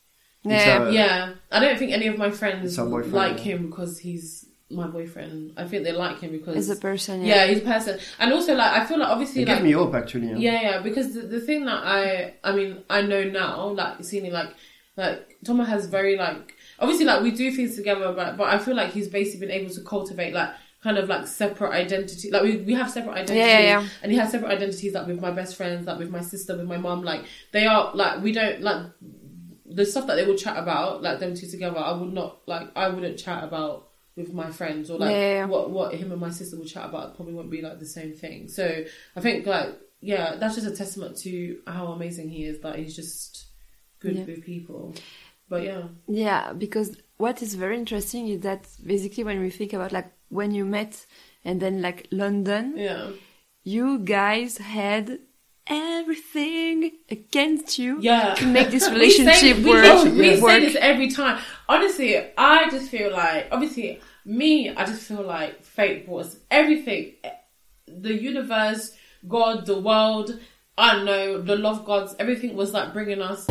Yeah. 0.45 0.89
a- 0.89 0.93
yeah, 0.93 1.35
I 1.53 1.61
don't 1.61 1.79
think 1.79 1.93
any 1.93 2.09
of 2.09 2.19
my 2.19 2.31
friends 2.31 2.65
It's 2.71 2.79
our 2.79 2.87
boyfriend, 2.95 3.15
like 3.15 3.37
yeah. 3.39 3.53
him 3.53 3.71
because 3.71 3.93
he's 4.07 4.29
my 4.71 4.89
boyfriend. 4.97 5.53
I 5.57 5.65
think 5.69 5.85
they 5.85 5.93
like 5.93 6.19
him 6.21 6.33
because 6.33 6.57
As 6.57 6.71
a 6.71 6.81
person, 6.81 7.15
yeah, 7.23 7.29
yeah. 7.45 7.47
he's 7.51 7.59
a 7.59 7.69
person, 7.75 8.01
and 8.19 8.33
also 8.33 8.55
like 8.63 8.73
I 8.81 8.85
feel 8.87 8.99
like 8.99 9.09
obviously 9.15 9.43
it 9.43 9.49
like 9.49 9.59
gave 9.59 9.65
me 9.65 9.73
hope 9.73 9.95
actually. 9.95 10.29
Yeah. 10.31 10.37
Yeah, 10.47 10.61
yeah, 10.69 10.79
because 10.89 11.15
the, 11.15 11.23
the 11.35 11.41
thing 11.41 11.65
that 11.67 11.81
I, 11.99 12.35
I 12.43 12.51
mean, 12.59 12.83
I 12.91 13.03
know 13.03 13.23
now, 13.25 13.69
like 13.69 14.03
seeing 14.05 14.25
it, 14.27 14.33
like, 14.33 14.51
like 14.97 15.39
Thomas 15.45 15.69
has 15.69 15.87
very 15.87 16.17
like, 16.17 16.55
obviously, 16.81 17.05
like 17.07 17.23
we 17.23 17.31
do 17.31 17.53
things 17.53 17.77
together, 17.77 18.13
but 18.13 18.37
but 18.37 18.49
I 18.55 18.59
feel 18.59 18.75
like 18.75 18.91
he's 18.93 19.09
basically 19.09 19.47
been 19.47 19.57
able 19.61 19.73
to 19.75 19.81
cultivate 19.83 20.33
like 20.35 20.51
kind 20.83 20.99
of 20.99 21.09
like 21.09 21.27
separate 21.27 21.71
identity. 21.71 22.31
Like 22.31 22.43
we 22.43 22.57
we 22.59 22.75
have 22.75 22.91
separate 22.91 23.13
identities, 23.13 23.37
Yeah, 23.37 23.59
yeah, 23.61 23.81
yeah. 23.81 23.89
and 24.03 24.13
he 24.13 24.19
has 24.19 24.31
separate 24.31 24.51
identities 24.51 24.93
like 24.95 25.07
with 25.07 25.21
my 25.21 25.31
best 25.31 25.57
friends, 25.57 25.87
like 25.87 25.99
with 25.99 26.11
my 26.11 26.21
sister, 26.23 26.57
with 26.57 26.67
my 26.67 26.77
mom. 26.79 27.03
Like 27.03 27.25
they 27.53 27.67
are 27.67 27.95
like 27.95 28.23
we 28.23 28.33
don't 28.33 28.61
like 28.63 28.87
the 29.65 29.87
stuff 29.87 30.07
that 30.07 30.17
they 30.17 30.27
will 30.27 30.37
chat 30.37 30.57
about, 30.59 31.03
like 31.03 31.19
them 31.21 31.35
two 31.35 31.47
together. 31.47 31.79
I 31.79 31.93
would 31.93 32.13
not 32.13 32.41
like 32.47 32.69
I 32.77 32.89
wouldn't 32.89 33.19
chat 33.19 33.45
about 33.45 33.89
with 34.17 34.33
my 34.35 34.51
friends 34.51 34.91
or 34.91 34.99
like 34.99 35.11
Yeah, 35.13 35.47
what 35.47 35.71
what 35.71 35.95
him 35.95 36.13
and 36.13 36.21
my 36.21 36.31
sister 36.31 36.57
will 36.57 36.67
chat 36.67 36.85
about 36.87 37.17
probably 37.17 37.35
won't 37.35 37.51
be 37.51 37.63
like 37.63 37.79
the 37.79 37.87
same 37.87 38.13
thing. 38.13 38.49
So 38.49 38.85
I 39.17 39.21
think 39.21 39.47
like 39.47 39.71
yeah, 40.01 40.35
that's 40.37 40.57
just 40.57 40.67
a 40.67 40.77
testament 40.77 41.17
to 41.19 41.61
how 41.67 41.87
amazing 41.93 42.29
he 42.29 42.45
is. 42.45 42.59
That 42.61 42.77
he's 42.77 42.97
just 42.97 43.47
good 44.01 44.17
Yeah. 44.17 44.25
with 44.25 44.45
people. 44.45 44.95
But 45.49 45.63
yeah, 45.65 45.83
Yeah, 46.09 46.53
because 46.55 46.97
what 47.19 47.41
is 47.41 47.55
very 47.55 47.77
interesting 47.79 48.29
is 48.29 48.41
that 48.41 48.67
basically 48.85 49.23
when 49.23 49.39
we 49.41 49.51
think 49.51 49.73
about 49.75 49.93
like 49.93 50.11
when 50.33 50.51
you 50.51 50.65
met 50.65 51.07
and 51.45 51.61
then 51.61 51.83
like 51.83 52.07
London, 52.11 52.75
yeah, 52.77 53.11
you 53.65 53.99
guys 54.01 54.59
had 54.59 55.19
everything 55.67 56.91
against 57.11 57.79
you 57.79 57.99
yeah. 58.01 58.35
to 58.35 58.47
make 58.47 58.71
this 58.71 58.83
We 58.89 59.11
say- 59.11 59.25
relationship 59.25 59.57
we, 59.65 59.71
work. 59.71 59.85
literally- 59.85 60.19
we 60.37 60.41
work. 60.41 60.51
say 60.53 60.61
this 60.67 60.77
every 60.81 61.11
time. 61.11 61.41
Honestly, 61.69 62.11
I 62.37 62.69
just 62.71 62.91
feel 62.91 63.13
like 63.13 63.49
obviously 63.53 64.01
me. 64.25 64.71
I 64.71 64.85
just 64.85 65.03
feel 65.03 65.23
like 65.23 65.63
fate 65.63 66.09
was 66.09 66.39
everything. 66.51 67.13
The 67.87 68.15
universe, 68.15 68.93
God, 69.29 69.67
the 69.67 69.79
world. 69.79 70.39
I 70.79 70.95
don't 70.95 71.05
know 71.05 71.41
the 71.43 71.57
love 71.57 71.85
gods. 71.85 72.15
Everything 72.19 72.57
was 72.57 72.73
like 72.73 72.93
bringing 72.93 73.21
us. 73.21 73.47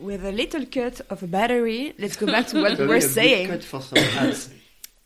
With 0.00 0.24
a 0.24 0.32
little 0.32 0.64
cut 0.66 1.00
of 1.10 1.22
a 1.22 1.26
battery, 1.26 1.94
let's 1.98 2.16
go 2.16 2.26
back 2.26 2.46
to 2.48 2.60
what 2.62 2.70
we 2.70 2.76
Probably 2.76 2.86
were 2.88 2.94
a 2.96 3.00
good 3.00 3.10
saying. 3.10 3.48
cut 3.48 3.64
for 3.64 3.80
some 3.82 3.98
ads. 3.98 4.50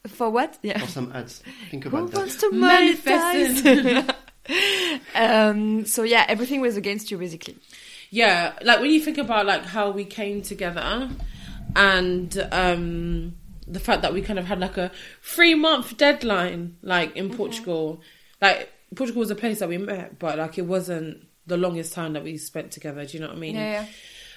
For 0.06 0.28
what? 0.28 0.58
Yeah. 0.62 0.78
for 0.80 0.86
some 0.86 1.10
ads. 1.12 1.42
Think 1.70 1.84
Who 1.84 1.88
about 1.88 2.10
that. 2.10 2.18
wants 2.18 2.36
to 2.36 2.50
monetize? 2.50 4.14
um, 5.14 5.86
so 5.86 6.02
yeah, 6.02 6.26
everything 6.28 6.60
was 6.60 6.76
against 6.76 7.10
you 7.10 7.16
basically. 7.16 7.56
Yeah, 8.10 8.52
like 8.62 8.80
when 8.80 8.90
you 8.90 9.00
think 9.00 9.16
about 9.18 9.46
like 9.46 9.64
how 9.64 9.90
we 9.90 10.04
came 10.04 10.42
together 10.42 11.08
and 11.74 12.48
um 12.52 13.34
the 13.66 13.80
fact 13.80 14.02
that 14.02 14.12
we 14.12 14.20
kind 14.20 14.38
of 14.38 14.44
had 14.44 14.60
like 14.60 14.76
a 14.76 14.92
three 15.22 15.54
month 15.54 15.96
deadline 15.96 16.76
like 16.82 17.16
in 17.16 17.34
Portugal. 17.34 18.02
Like 18.42 18.70
Portugal 18.94 19.20
was 19.20 19.30
a 19.30 19.34
place 19.34 19.60
that 19.60 19.70
we 19.70 19.78
met, 19.78 20.18
but 20.18 20.36
like 20.38 20.58
it 20.58 20.66
wasn't 20.66 21.26
the 21.46 21.56
longest 21.56 21.94
time 21.94 22.12
that 22.12 22.22
we 22.22 22.36
spent 22.36 22.70
together, 22.72 23.04
do 23.06 23.14
you 23.16 23.20
know 23.20 23.28
what 23.28 23.36
I 23.36 23.40
mean? 23.40 23.56
Yeah, 23.56 23.86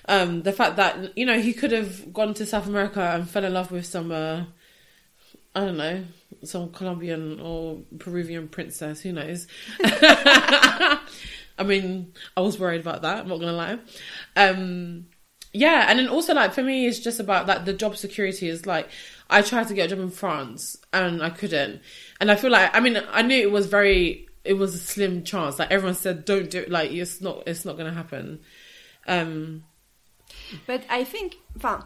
Um 0.08 0.44
the 0.44 0.54
fact 0.54 0.78
that 0.78 1.18
you 1.18 1.26
know 1.26 1.40
he 1.40 1.54
could 1.54 1.72
have 1.72 2.14
gone 2.14 2.34
to 2.36 2.46
South 2.46 2.68
America 2.68 3.02
and 3.02 3.30
fell 3.30 3.44
in 3.44 3.54
love 3.54 3.72
with 3.72 3.86
some 3.86 4.12
uh 4.12 4.46
I 5.56 5.66
don't 5.66 5.78
know, 5.78 6.04
some 6.44 6.72
Colombian 6.72 7.40
or 7.40 7.80
Peruvian 7.98 8.48
princess, 8.48 9.02
who 9.02 9.12
knows? 9.12 9.48
I 9.82 11.00
mean, 11.66 12.14
I 12.36 12.42
was 12.42 12.60
worried 12.60 12.82
about 12.82 13.02
that, 13.02 13.20
I'm 13.20 13.28
not 13.28 13.40
gonna 13.40 13.54
lie. 13.54 13.80
Um 14.36 15.08
yeah, 15.54 15.88
and 15.90 15.98
then 15.98 16.08
also 16.08 16.34
like 16.34 16.54
for 16.54 16.62
me 16.62 16.86
it's 16.86 17.00
just 17.00 17.20
about 17.20 17.48
like 17.48 17.66
the 17.66 17.74
job 17.74 17.98
security 17.98 18.48
is 18.48 18.66
like 18.66 18.90
I 19.30 19.42
tried 19.42 19.68
to 19.70 19.74
get 19.74 19.88
a 19.88 19.96
job 19.96 20.00
in 20.00 20.12
France 20.12 20.78
and 20.94 21.24
I 21.24 21.32
couldn't. 21.32 21.82
And 22.20 22.30
I 22.32 22.36
feel 22.36 22.52
like 22.52 22.76
I 22.76 22.80
mean 22.80 23.02
I 23.12 23.24
knew 23.24 23.38
it 23.38 23.52
was 23.52 23.66
very 23.66 24.28
it 24.44 24.54
was 24.54 24.76
a 24.76 24.80
slim 24.80 25.24
chance. 25.24 25.58
Like 25.60 25.72
everyone 25.72 25.96
said 25.96 26.26
don't 26.26 26.50
do 26.50 26.60
it 26.60 26.70
like 26.70 26.92
it's 26.92 27.22
not 27.22 27.44
it's 27.48 27.66
not 27.66 27.78
gonna 27.78 27.94
happen. 27.94 28.42
Um 29.08 29.64
But 30.66 30.84
I 30.90 31.04
think, 31.04 31.38
enfin, 31.56 31.84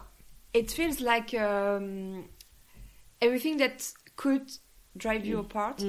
it 0.52 0.70
feels 0.70 1.00
like 1.00 1.34
um, 1.34 2.28
everything 3.20 3.58
that 3.58 3.92
could 4.16 4.50
drive 4.96 5.24
you 5.24 5.38
apart 5.38 5.82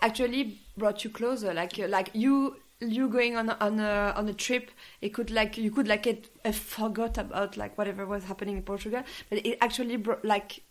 actually 0.00 0.58
brought 0.76 1.04
you 1.04 1.10
closer. 1.10 1.52
Like, 1.52 1.78
uh, 1.78 1.88
like 1.88 2.10
you, 2.14 2.56
you 2.80 3.08
going 3.08 3.36
on 3.36 3.50
a, 3.50 3.56
on 3.60 3.80
a 3.80 4.14
on 4.16 4.28
a 4.28 4.32
trip, 4.32 4.70
it 5.00 5.10
could 5.10 5.30
like 5.30 5.58
you 5.58 5.70
could 5.70 5.88
like 5.88 6.04
get 6.04 6.28
uh, 6.44 6.52
forgot 6.52 7.18
about 7.18 7.56
like 7.56 7.76
whatever 7.76 8.06
was 8.06 8.24
happening 8.24 8.56
in 8.56 8.62
Portugal, 8.62 9.02
but 9.28 9.44
it 9.44 9.58
actually 9.60 9.96
brought 9.96 10.24
like 10.24 10.62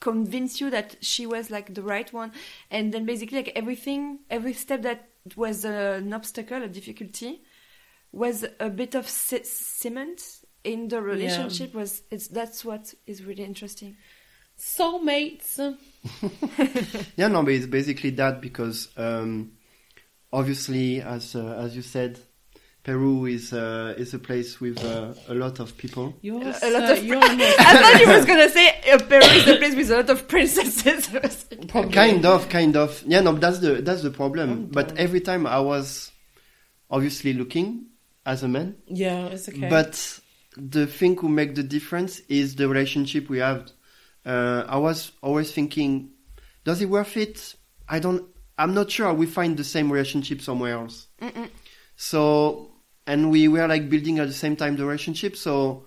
convince 0.00 0.60
you 0.60 0.70
that 0.70 0.96
she 1.00 1.26
was 1.26 1.50
like 1.50 1.74
the 1.74 1.82
right 1.82 2.12
one, 2.12 2.32
and 2.70 2.92
then 2.92 3.04
basically 3.04 3.38
like 3.38 3.52
everything, 3.56 4.20
every 4.30 4.52
step 4.52 4.82
that 4.82 5.08
was 5.36 5.64
uh, 5.64 5.98
an 5.98 6.12
obstacle, 6.12 6.62
a 6.62 6.68
difficulty, 6.68 7.42
was 8.12 8.44
a 8.60 8.70
bit 8.70 8.94
of 8.94 9.08
c- 9.08 9.44
cement 9.44 10.20
in 10.64 10.88
the 10.88 11.00
relationship 11.00 11.74
was 11.74 12.02
it's 12.10 12.28
that's 12.28 12.64
what 12.64 12.92
is 13.06 13.22
really 13.24 13.44
interesting 13.44 13.96
soulmates. 14.58 15.58
Yeah, 17.16 17.28
no, 17.28 17.42
but 17.42 17.52
it's 17.52 17.66
basically 17.66 18.10
that 18.10 18.40
because 18.40 18.88
um, 18.96 19.52
obviously, 20.32 21.00
as 21.00 21.34
uh, 21.36 21.60
as 21.64 21.76
you 21.76 21.82
said, 21.82 22.18
Peru 22.82 23.26
is 23.26 23.52
uh, 23.52 23.94
is 23.96 24.14
a 24.14 24.18
place 24.18 24.60
with 24.60 24.82
uh, 24.84 25.14
a 25.28 25.34
lot 25.34 25.60
of 25.60 25.76
people. 25.76 26.14
You're 26.22 26.42
a 26.48 26.54
so- 26.54 26.70
lot 26.70 26.90
of 26.90 27.04
you're 27.04 27.18
i 27.22 27.36
thought 27.78 28.00
you 28.00 28.08
was 28.08 28.24
gonna 28.24 28.48
say 28.48 28.68
uh, 28.92 28.98
peru 28.98 29.18
is 29.22 29.48
a 29.48 29.56
place 29.56 29.74
with 29.76 29.90
a 29.90 29.96
lot 29.96 30.10
of 30.10 30.26
princesses 30.28 31.08
Kind 31.92 32.24
of, 32.24 32.48
kind 32.48 32.76
of. 32.76 33.02
Yeah, 33.06 33.20
no, 33.20 33.32
that's 33.34 33.58
the 33.58 33.74
that's 33.82 34.02
the 34.02 34.10
problem. 34.10 34.50
I'm 34.50 34.66
but 34.66 34.88
done. 34.88 34.98
every 34.98 35.20
time 35.20 35.46
I 35.46 35.60
was 35.60 36.10
obviously 36.90 37.32
looking 37.34 37.86
as 38.28 38.42
a 38.42 38.48
man, 38.48 38.76
Yeah, 38.86 39.26
it's 39.28 39.48
okay. 39.48 39.68
but 39.68 40.20
the 40.56 40.86
thing 40.86 41.16
who 41.16 41.28
make 41.28 41.54
the 41.54 41.62
difference 41.62 42.20
is 42.28 42.56
the 42.56 42.68
relationship 42.68 43.28
we 43.28 43.38
have. 43.38 43.70
Uh, 44.26 44.64
I 44.68 44.76
was 44.76 45.12
always 45.22 45.50
thinking, 45.50 46.10
does 46.64 46.82
it 46.82 46.90
worth 46.90 47.16
it? 47.16 47.54
I 47.88 47.98
don't. 48.00 48.24
I'm 48.58 48.74
not 48.74 48.90
sure. 48.90 49.14
We 49.14 49.26
find 49.26 49.56
the 49.56 49.64
same 49.64 49.90
relationship 49.90 50.42
somewhere 50.42 50.74
else. 50.74 51.06
So, 51.96 52.70
and 53.06 53.30
we 53.30 53.48
were 53.48 53.66
like 53.66 53.88
building 53.88 54.18
at 54.18 54.26
the 54.28 54.34
same 54.34 54.56
time 54.56 54.76
the 54.76 54.84
relationship. 54.84 55.34
So, 55.36 55.86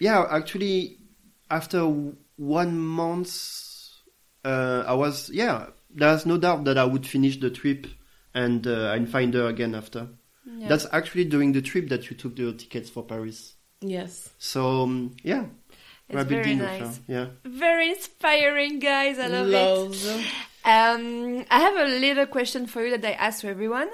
yeah, 0.00 0.26
actually, 0.28 0.98
after 1.50 1.84
one 2.36 2.78
month, 2.78 3.30
uh, 4.44 4.82
I 4.86 4.94
was 4.94 5.30
yeah. 5.30 5.66
There's 5.94 6.24
no 6.26 6.38
doubt 6.38 6.64
that 6.64 6.78
I 6.78 6.84
would 6.84 7.06
finish 7.06 7.38
the 7.38 7.50
trip 7.50 7.86
and 8.34 8.66
uh, 8.66 8.92
and 8.96 9.08
find 9.08 9.32
her 9.34 9.46
again 9.46 9.74
after. 9.74 10.08
Yeah. 10.62 10.68
That's 10.68 10.86
actually 10.92 11.24
during 11.26 11.50
the 11.52 11.62
trip 11.62 11.88
that 11.88 12.08
you 12.08 12.14
took 12.16 12.36
the 12.36 12.52
tickets 12.52 12.88
for 12.88 13.02
Paris. 13.02 13.54
yes. 13.80 14.30
So 14.38 14.82
um, 14.86 15.16
yeah, 15.24 15.46
we're 16.08 16.20
it's 16.20 16.28
very 16.30 16.42
building 16.42 16.58
with 16.60 16.68
nice 16.80 16.96
her. 16.98 17.02
Yeah. 17.16 17.26
very 17.44 17.88
inspiring 17.90 18.78
guys 18.78 19.18
i 19.18 19.26
love 19.26 19.48
it 19.48 20.24
um 20.64 21.44
i 21.50 21.58
have 21.66 21.76
a 21.86 21.88
little 22.04 22.26
question 22.26 22.66
for 22.66 22.84
you 22.84 22.90
that 22.96 23.04
i 23.12 23.14
ask 23.26 23.40
to 23.42 23.48
everyone 23.48 23.88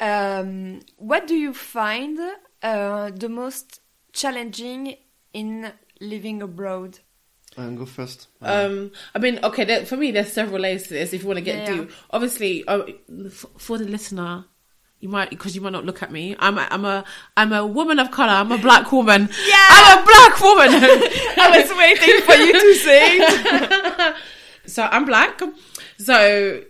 um 0.00 0.80
what 0.96 1.26
do 1.26 1.34
you 1.34 1.52
find 1.54 2.18
uh, 2.62 3.10
the 3.14 3.28
most 3.28 3.80
challenging 4.12 4.96
in 5.32 5.72
living 6.00 6.42
abroad 6.42 6.98
Uh, 7.56 7.70
go 7.74 7.86
first. 7.86 8.28
Um, 8.42 8.92
I 9.14 9.18
mean, 9.18 9.40
okay, 9.42 9.64
there, 9.64 9.84
for 9.84 9.96
me, 9.96 10.12
there's 10.12 10.32
several 10.32 10.60
layers 10.62 10.84
to 10.88 10.94
this. 10.94 11.12
If 11.12 11.22
you 11.22 11.28
want 11.30 11.38
to 11.42 11.46
get 11.50 11.56
Yeah. 11.66 11.70
deep, 11.74 11.90
obviously, 12.16 12.52
uh, 12.68 12.82
f- 13.26 13.50
for 13.58 13.78
the 13.82 13.88
listener, 13.96 14.44
you 15.00 15.08
might 15.08 15.30
because 15.30 15.54
you 15.54 15.60
might 15.60 15.72
not 15.72 15.84
look 15.84 16.02
at 16.02 16.10
me. 16.10 16.34
I'm 16.38 16.58
a, 16.58 16.66
I'm 16.70 16.84
a 16.84 17.04
I'm 17.36 17.52
a 17.52 17.66
woman 17.66 17.98
of 17.98 18.10
color. 18.10 18.32
I'm 18.32 18.50
a 18.50 18.58
black 18.58 18.90
woman. 18.90 19.28
Yeah. 19.46 19.66
I'm 19.70 19.98
a 19.98 20.04
black 20.04 20.40
woman. 20.40 20.68
i 21.38 21.60
was 21.60 21.70
waiting 21.76 22.20
for 22.22 22.34
you 22.34 22.52
to 22.52 22.74
say 22.74 24.14
so 24.66 24.82
I'm 24.84 25.04
black. 25.04 25.40
So 25.98 26.62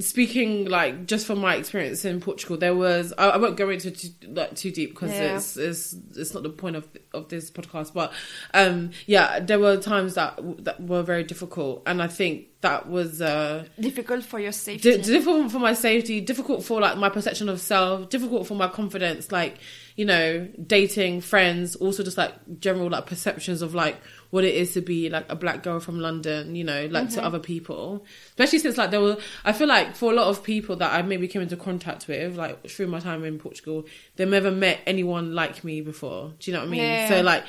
speaking 0.00 0.66
like 0.66 1.06
just 1.06 1.26
from 1.26 1.40
my 1.40 1.56
experience 1.56 2.04
in 2.04 2.20
Portugal, 2.20 2.56
there 2.56 2.74
was 2.74 3.12
I, 3.18 3.30
I 3.30 3.36
won't 3.36 3.56
go 3.56 3.68
into 3.70 3.90
too, 3.90 4.08
like 4.28 4.54
too 4.56 4.70
deep 4.70 4.90
because 4.90 5.10
Yeah. 5.12 5.36
it's 5.36 5.56
it's 5.56 5.96
it's 6.16 6.34
not 6.34 6.42
the 6.42 6.50
point 6.50 6.76
of 6.76 6.88
of 7.14 7.28
this 7.28 7.50
podcast. 7.50 7.92
But 7.94 8.12
um, 8.54 8.90
yeah, 9.06 9.40
there 9.40 9.58
were 9.58 9.76
times 9.76 10.14
that 10.14 10.38
that 10.64 10.80
were 10.82 11.02
very 11.02 11.24
difficult, 11.24 11.82
and 11.86 12.02
I 12.02 12.08
think 12.08 12.46
that 12.62 12.88
was 12.88 13.20
uh 13.20 13.64
difficult 13.78 14.24
for 14.24 14.40
your 14.40 14.50
safety. 14.52 14.96
di- 14.96 15.02
difficult 15.02 15.52
for 15.52 15.58
my 15.58 15.72
safety, 15.74 16.20
difficult 16.20 16.64
for 16.64 16.80
like 16.80 16.96
my 16.96 17.08
perception 17.08 17.48
of 17.48 17.60
self, 17.60 18.08
difficult 18.08 18.46
for 18.46 18.54
my 18.54 18.68
confidence, 18.68 19.30
like 19.30 19.58
you 19.96 20.04
know, 20.04 20.46
dating, 20.66 21.22
friends, 21.22 21.74
also 21.76 22.02
just 22.02 22.18
like 22.18 22.34
general 22.60 22.90
like 22.90 23.06
perceptions 23.06 23.62
of 23.62 23.74
like 23.74 23.96
what 24.30 24.44
it 24.44 24.54
is 24.54 24.72
to 24.74 24.80
be 24.80 25.08
like 25.08 25.26
a 25.30 25.36
black 25.36 25.62
girl 25.62 25.80
from 25.80 26.00
London, 26.00 26.54
you 26.54 26.64
know, 26.64 26.86
like 26.90 27.10
to 27.10 27.24
other 27.24 27.38
people. 27.38 28.04
Especially 28.30 28.58
since 28.58 28.76
like 28.76 28.90
there 28.90 29.00
were, 29.00 29.16
I 29.44 29.52
feel 29.52 29.68
like 29.68 29.94
for 29.94 30.12
a 30.12 30.14
lot 30.14 30.28
of 30.28 30.42
people 30.42 30.76
that 30.76 30.92
I 30.92 31.02
maybe 31.02 31.28
came 31.28 31.42
into 31.42 31.56
contact 31.56 32.08
with, 32.08 32.36
like 32.36 32.68
through 32.68 32.88
my 32.88 33.00
time 33.00 33.24
in 33.24 33.38
Portugal, 33.38 33.86
they've 34.16 34.28
never 34.28 34.50
met 34.50 34.80
anyone 34.86 35.34
like 35.34 35.64
me 35.64 35.80
before. 35.80 36.32
Do 36.38 36.50
you 36.50 36.56
know 36.56 36.60
what 36.60 36.68
I 36.68 36.70
mean? 36.70 36.80
Yeah. 36.80 37.08
So 37.08 37.22
like, 37.22 37.44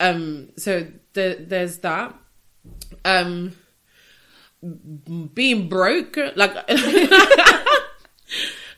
um, 0.00 0.48
so 0.56 0.86
there, 1.12 1.36
there's 1.36 1.78
that. 1.78 2.14
Um, 3.04 3.52
being 5.34 5.68
broke, 5.68 6.16
like, 6.36 6.66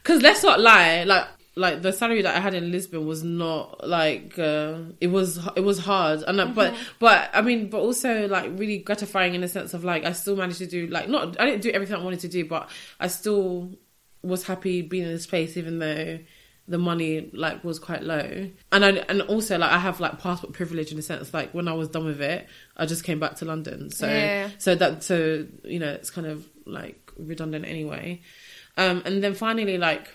because 0.03 0.23
let's 0.23 0.43
not 0.43 0.59
lie, 0.61 1.05
like, 1.05 1.27
like 1.59 1.81
the 1.81 1.91
salary 1.93 2.21
that 2.23 2.37
I 2.37 2.41
had 2.41 2.53
in 2.53 2.71
Lisbon 2.71 3.07
was 3.07 3.25
not 3.25 3.87
like 3.89 4.39
uh, 4.39 4.79
it 5.01 5.07
was 5.09 5.39
it 5.57 5.65
was 5.65 5.79
hard. 5.79 6.23
And 6.23 6.39
uh, 6.39 6.47
but 6.47 6.75
but 6.99 7.31
I 7.33 7.41
mean 7.41 7.71
but 7.71 7.79
also 7.79 8.29
like 8.29 8.51
really 8.59 8.79
gratifying 8.79 9.35
in 9.35 9.41
the 9.41 9.49
sense 9.49 9.73
of 9.73 9.83
like 9.83 10.05
I 10.05 10.13
still 10.13 10.37
managed 10.37 10.59
to 10.59 10.67
do 10.67 10.87
like 10.89 11.09
not 11.09 11.41
I 11.41 11.47
didn't 11.47 11.63
do 11.63 11.71
everything 11.71 11.97
I 11.97 12.05
wanted 12.05 12.21
to 12.21 12.29
do 12.29 12.45
but 12.45 12.69
I 13.01 13.07
still 13.09 13.71
was 14.23 14.45
happy 14.45 14.83
being 14.83 15.05
in 15.05 15.11
this 15.13 15.27
place 15.27 15.57
even 15.57 15.79
though 15.79 16.19
the 16.69 16.79
money 16.79 17.31
like 17.33 17.65
was 17.65 17.79
quite 17.79 18.03
low. 18.03 18.51
And 18.73 18.85
I 18.85 18.91
and 19.09 19.23
also 19.23 19.57
like 19.57 19.71
I 19.71 19.79
have 19.79 19.99
like 19.99 20.19
passport 20.19 20.53
privilege 20.53 20.93
in 20.93 20.99
a 20.99 21.03
sense 21.03 21.33
like 21.33 21.55
when 21.55 21.69
I 21.69 21.73
was 21.73 21.89
done 21.89 22.05
with 22.05 22.21
it 22.21 22.47
I 22.77 22.85
just 22.85 23.03
came 23.03 23.19
back 23.19 23.37
to 23.37 23.45
London. 23.47 23.91
So 23.91 24.07
Yeah. 24.09 24.51
so 24.59 24.75
that 24.75 25.05
so 25.05 25.47
you 25.65 25.79
know 25.79 25.91
it's 25.91 26.11
kind 26.11 26.27
of 26.27 26.47
like 26.67 27.11
redundant 27.17 27.65
anyway. 27.65 28.21
Um 28.77 29.01
and 29.07 29.25
then 29.25 29.33
finally 29.33 29.79
like 29.79 30.09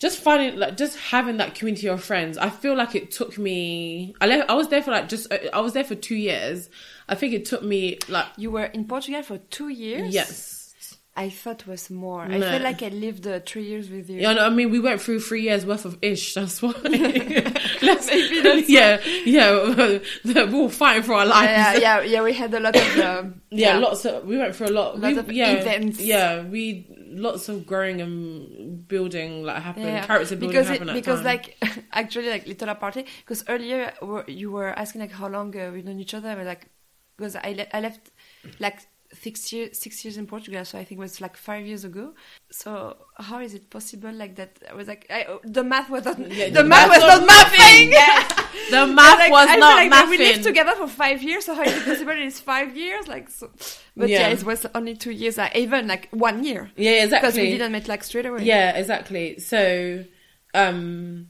just 0.00 0.18
finding 0.18 0.58
like 0.58 0.76
just 0.76 0.98
having 0.98 1.36
that 1.36 1.54
community 1.54 1.86
of 1.88 2.02
friends 2.02 2.36
i 2.38 2.48
feel 2.50 2.74
like 2.74 2.94
it 2.94 3.10
took 3.10 3.36
me 3.38 4.14
i 4.20 4.26
left 4.26 4.50
i 4.50 4.54
was 4.54 4.68
there 4.68 4.82
for 4.82 4.90
like 4.90 5.08
just 5.08 5.32
i 5.52 5.60
was 5.60 5.72
there 5.74 5.84
for 5.84 5.94
two 5.94 6.16
years 6.16 6.68
i 7.08 7.14
think 7.14 7.32
it 7.34 7.44
took 7.44 7.62
me 7.62 7.98
like 8.08 8.26
You 8.36 8.50
were 8.50 8.64
in 8.64 8.86
Portugal 8.86 9.22
for 9.22 9.38
two 9.38 9.68
years. 9.68 10.12
yes 10.14 10.56
I 11.16 11.28
thought 11.28 11.62
it 11.62 11.66
was 11.66 11.90
more. 11.90 12.22
I 12.22 12.40
feel 12.40 12.62
like 12.62 12.82
I 12.84 12.88
lived 12.88 13.26
uh, 13.26 13.40
three 13.44 13.64
years 13.64 13.90
with 13.90 14.08
you. 14.08 14.20
yeah, 14.20 14.32
no, 14.32 14.46
I 14.46 14.48
mean, 14.48 14.70
we 14.70 14.78
went 14.78 15.02
through 15.02 15.20
three 15.20 15.42
years 15.42 15.66
worth 15.66 15.84
of 15.84 15.98
ish. 16.00 16.34
That's 16.34 16.62
why. 16.62 16.70
Let's- 16.84 18.06
Maybe 18.06 18.40
that's 18.40 18.68
yeah, 18.70 19.00
yeah. 19.26 19.98
We're 20.24 20.54
all 20.54 20.68
fighting 20.70 21.02
for 21.02 21.14
our 21.14 21.26
lives. 21.26 21.50
yeah, 21.50 21.76
yeah, 21.78 22.00
yeah. 22.02 22.22
We 22.22 22.32
had 22.32 22.54
a 22.54 22.60
lot 22.60 22.76
of 22.76 22.98
um, 23.04 23.42
yeah, 23.50 23.76
lots 23.78 24.04
of 24.06 24.24
we 24.24 24.38
went 24.38 24.54
through 24.54 24.68
a 24.68 24.70
lot, 24.70 24.98
Lots 25.00 25.14
we, 25.14 25.18
of 25.18 25.32
yeah, 25.32 25.50
events. 25.54 26.00
Yeah, 26.00 26.42
we 26.44 26.86
lots 27.10 27.48
of 27.48 27.66
growing 27.66 28.00
and 28.00 28.86
building 28.88 29.42
like 29.42 29.62
happened. 29.62 29.86
Yeah, 29.86 30.06
Character 30.06 30.36
building 30.36 30.48
because 30.50 30.68
happened 30.68 30.90
it, 30.90 30.94
because 30.94 31.18
time. 31.18 31.26
like 31.26 31.56
actually 31.92 32.30
like 32.30 32.46
little 32.46 32.68
aparté 32.68 33.06
because 33.20 33.44
earlier 33.48 33.92
you 34.26 34.50
were 34.50 34.70
asking 34.78 35.00
like 35.00 35.12
how 35.12 35.28
long 35.28 35.56
uh, 35.58 35.70
we've 35.72 35.84
known 35.84 36.00
each 36.00 36.14
other 36.14 36.42
like 36.44 36.68
because 37.16 37.36
I, 37.36 37.52
le- 37.52 37.66
I 37.76 37.80
left 37.80 38.10
like 38.58 38.86
six 39.12 39.52
years 39.52 39.78
six 39.78 40.04
years 40.04 40.16
in 40.16 40.26
Portugal 40.26 40.64
so 40.64 40.78
I 40.78 40.84
think 40.84 40.98
it 40.98 41.02
was 41.02 41.20
like 41.20 41.36
five 41.36 41.66
years 41.66 41.84
ago. 41.84 42.14
So 42.50 42.96
how 43.16 43.40
is 43.40 43.54
it 43.54 43.68
possible 43.70 44.12
like 44.12 44.36
that 44.36 44.58
I 44.70 44.74
was 44.74 44.86
like 44.88 45.06
I, 45.10 45.26
the 45.44 45.64
math 45.64 45.90
was 45.90 46.04
not 46.04 46.18
Yeah, 46.18 46.50
the, 46.50 46.62
math 46.64 46.88
was 46.88 47.02
was 47.02 47.20
not 47.20 47.28
mathing 47.28 47.90
the 48.70 48.86
math 48.86 49.18
like, 49.18 49.30
was 49.32 49.48
I 49.48 49.56
not 49.56 49.74
like 49.76 49.90
that 49.90 50.08
we 50.08 50.18
lived 50.18 50.44
together 50.44 50.72
for 50.76 50.86
five 50.86 51.22
years 51.22 51.44
so 51.46 51.54
how 51.54 51.62
is 51.62 51.76
it 51.76 51.84
possible 51.84 52.12
it's 52.16 52.40
five 52.40 52.76
years? 52.76 53.08
Like 53.08 53.28
so 53.28 53.50
but 53.96 54.08
yeah, 54.08 54.20
Yeah. 54.20 54.28
it 54.28 54.44
was 54.44 54.64
only 54.74 54.94
two 54.96 55.10
years 55.10 55.36
like, 55.38 55.54
even 55.56 55.86
like 55.88 56.08
one 56.12 56.44
year. 56.44 56.70
Yeah, 56.76 57.04
exactly. 57.04 57.28
because 57.28 57.36
we 57.36 57.50
didn't 57.50 57.72
meet 57.72 57.88
like 57.88 58.04
straight 58.04 58.26
away. 58.26 58.44
Yeah, 58.44 58.70
exactly. 58.76 59.38
So, 59.40 60.04
um, 60.54 61.28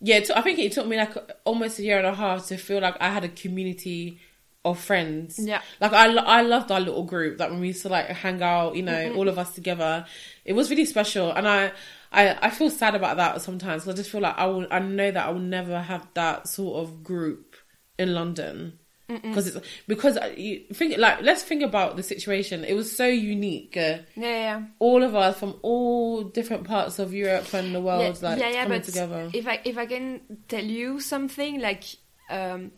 yeah, 0.00 0.20
took- 0.20 0.36
I 0.36 0.42
think 0.42 0.58
it 0.58 0.72
took 0.72 0.86
me 0.86 0.96
like 0.96 1.14
almost 1.44 1.78
a 1.78 1.82
year 1.82 1.98
and 1.98 2.06
a 2.06 2.14
half 2.14 2.46
to 2.48 2.56
feel 2.56 2.80
like 2.80 2.96
I 3.00 3.10
had 3.10 3.24
a 3.24 3.28
community 3.28 4.20
of 4.64 4.78
friends. 4.80 5.38
Yeah. 5.38 5.60
Like 5.80 5.92
I, 5.92 6.06
I 6.14 6.42
loved 6.42 6.70
our 6.72 6.80
little 6.80 7.04
group. 7.04 7.38
Like 7.38 7.50
when 7.50 7.60
we 7.60 7.68
used 7.68 7.82
to 7.82 7.88
like 7.88 8.06
hang 8.06 8.42
out, 8.42 8.76
you 8.76 8.82
know, 8.82 8.92
Mm-hmm. 8.92 9.18
all 9.18 9.28
of 9.28 9.38
us 9.38 9.54
together. 9.54 10.06
It 10.44 10.54
was 10.54 10.70
really 10.70 10.84
special, 10.86 11.30
and 11.32 11.46
I, 11.48 11.72
I, 12.12 12.36
I 12.46 12.50
feel 12.50 12.70
sad 12.70 12.94
about 12.94 13.16
that 13.18 13.42
sometimes. 13.42 13.84
'cause 13.84 13.92
I 13.94 13.96
just 13.96 14.10
feel 14.10 14.20
like 14.22 14.36
I 14.38 14.46
will, 14.46 14.66
I 14.70 14.78
know 14.78 15.10
that 15.10 15.26
I 15.26 15.30
will 15.30 15.40
never 15.40 15.80
have 15.80 16.06
that 16.14 16.48
sort 16.48 16.82
of 16.82 17.02
group 17.02 17.56
in 17.98 18.14
London. 18.14 18.78
Because 19.06 19.46
it's 19.54 19.66
because 19.86 20.16
uh, 20.16 20.32
you 20.34 20.64
think 20.72 20.96
like 20.96 21.20
let's 21.20 21.42
think 21.42 21.62
about 21.62 21.96
the 21.96 22.02
situation. 22.02 22.64
It 22.64 22.72
was 22.72 22.90
so 22.96 23.06
unique. 23.06 23.76
Uh, 23.76 23.98
yeah, 24.16 24.36
yeah. 24.46 24.62
all 24.78 25.02
of 25.02 25.14
us 25.14 25.38
from 25.38 25.56
all 25.60 26.22
different 26.24 26.64
parts 26.64 26.98
of 26.98 27.12
Europe 27.12 27.52
and 27.52 27.74
the 27.74 27.82
world, 27.82 28.22
like 28.22 28.38
yeah, 28.40 28.62
coming 28.62 28.80
together. 28.80 29.28
If 29.34 29.46
I 29.46 29.60
if 29.66 29.76
I 29.76 29.84
can 29.84 30.20
tell 30.48 30.64
you 30.64 31.00
something 31.00 31.60
like 31.60 31.84
um 32.30 32.72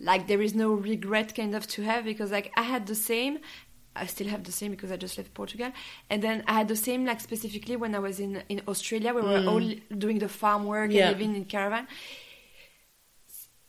like 0.00 0.26
there 0.26 0.42
is 0.42 0.54
no 0.54 0.72
regret 0.72 1.34
kind 1.34 1.54
of 1.54 1.66
to 1.68 1.82
have 1.82 2.04
because 2.04 2.30
like 2.30 2.52
I 2.56 2.62
had 2.62 2.86
the 2.86 2.94
same 2.94 3.38
I 3.96 4.06
still 4.06 4.26
have 4.26 4.42
the 4.42 4.50
same 4.50 4.72
because 4.72 4.90
I 4.90 4.96
just 4.96 5.16
left 5.18 5.32
Portugal 5.34 5.70
and 6.10 6.20
then 6.20 6.42
I 6.48 6.54
had 6.54 6.66
the 6.68 6.74
same 6.76 7.04
like 7.04 7.20
specifically 7.20 7.76
when 7.76 7.94
I 7.94 8.00
was 8.00 8.18
in 8.18 8.42
in 8.48 8.60
Australia 8.66 9.14
we 9.14 9.22
were 9.22 9.44
all 9.46 9.66
doing 9.98 10.18
the 10.18 10.28
farm 10.28 10.64
work 10.66 10.90
Mm. 10.90 10.94
Yeah. 10.94 11.08
and 11.08 11.18
living 11.18 11.36
in 11.36 11.44
caravan 11.44 11.86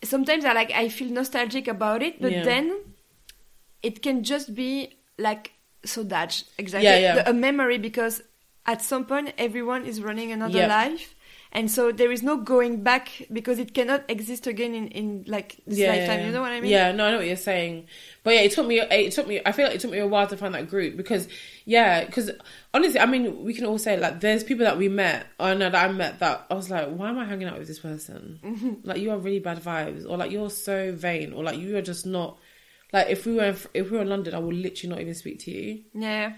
sometimes 0.03 0.45
I 0.45 0.53
like 0.53 0.71
I 0.71 0.89
feel 0.89 1.09
nostalgic 1.11 1.67
about 1.67 2.01
it 2.03 2.21
but 2.21 2.31
Yeah. 2.31 2.43
then 2.43 2.65
it 3.83 4.01
can 4.01 4.23
just 4.23 4.53
be 4.55 4.71
like 5.17 5.51
saudade 5.85 6.43
exactly 6.57 6.89
Yeah. 6.89 7.15
The- 7.15 7.29
a 7.29 7.33
memory 7.33 7.77
because 7.77 8.23
at 8.65 8.81
some 8.81 9.05
point 9.05 9.33
everyone 9.37 9.85
is 9.85 10.01
running 10.01 10.31
another 10.31 10.67
life 10.67 11.13
and 11.51 11.71
so 11.71 11.91
there 11.91 12.11
is 12.11 12.21
no 12.23 12.37
going 12.37 12.83
back 12.83 13.09
because 13.31 13.59
it 13.59 13.73
cannot 13.73 14.03
exist 14.09 14.45
again 14.47 14.73
in, 14.75 14.87
in 14.89 15.23
like 15.27 15.57
this 15.65 15.79
lifetime 15.87 16.25
you 16.25 16.31
know 16.31 16.41
what 16.41 16.51
i 16.51 16.59
mean 16.59 16.71
Yeah, 16.71 16.91
no, 16.91 17.05
I 17.05 17.11
know 17.11 17.17
what 17.17 17.27
you're 17.27 17.35
saying. 17.37 17.87
But 18.23 18.33
yeah, 18.33 18.41
it 18.41 18.51
took 18.51 18.67
me. 18.67 18.79
It 18.79 19.11
took 19.13 19.27
me. 19.27 19.39
I 19.45 19.51
feel 19.51 19.65
like 19.65 19.75
it 19.75 19.81
took 19.81 19.91
me 19.91 19.99
a 19.99 20.07
while 20.07 20.27
to 20.27 20.35
find 20.35 20.53
that 20.55 20.67
group 20.69 20.97
because, 20.97 21.27
yeah, 21.65 22.03
because 22.05 22.31
honestly, 22.73 22.99
I 22.99 23.05
mean, 23.05 23.43
we 23.43 23.53
can 23.53 23.65
all 23.65 23.77
say 23.77 23.97
like, 23.99 24.19
there's 24.19 24.43
people 24.43 24.65
that 24.65 24.77
we 24.77 24.89
met. 24.89 25.27
I 25.39 25.53
know 25.53 25.69
that 25.69 25.89
I 25.89 25.91
met 25.91 26.19
that 26.19 26.47
I 26.49 26.55
was 26.55 26.69
like, 26.69 26.89
why 26.89 27.09
am 27.09 27.19
I 27.19 27.25
hanging 27.25 27.47
out 27.47 27.57
with 27.59 27.67
this 27.67 27.79
person? 27.79 28.39
Mm-hmm. 28.43 28.73
Like, 28.83 28.99
you 28.99 29.11
are 29.11 29.17
really 29.17 29.39
bad 29.39 29.61
vibes, 29.61 30.09
or 30.09 30.17
like 30.17 30.31
you're 30.31 30.49
so 30.49 30.91
vain, 30.91 31.33
or 31.33 31.43
like 31.43 31.59
you 31.59 31.77
are 31.77 31.81
just 31.81 32.05
not. 32.05 32.37
Like, 32.91 33.07
if 33.09 33.25
we 33.25 33.35
were 33.35 33.45
in, 33.45 33.57
if 33.73 33.91
we 33.91 33.97
were 33.97 34.03
in 34.03 34.09
London, 34.09 34.33
I 34.33 34.39
would 34.39 34.55
literally 34.55 34.89
not 34.89 35.01
even 35.01 35.13
speak 35.15 35.39
to 35.45 35.51
you. 35.51 35.83
yeah 35.93 36.33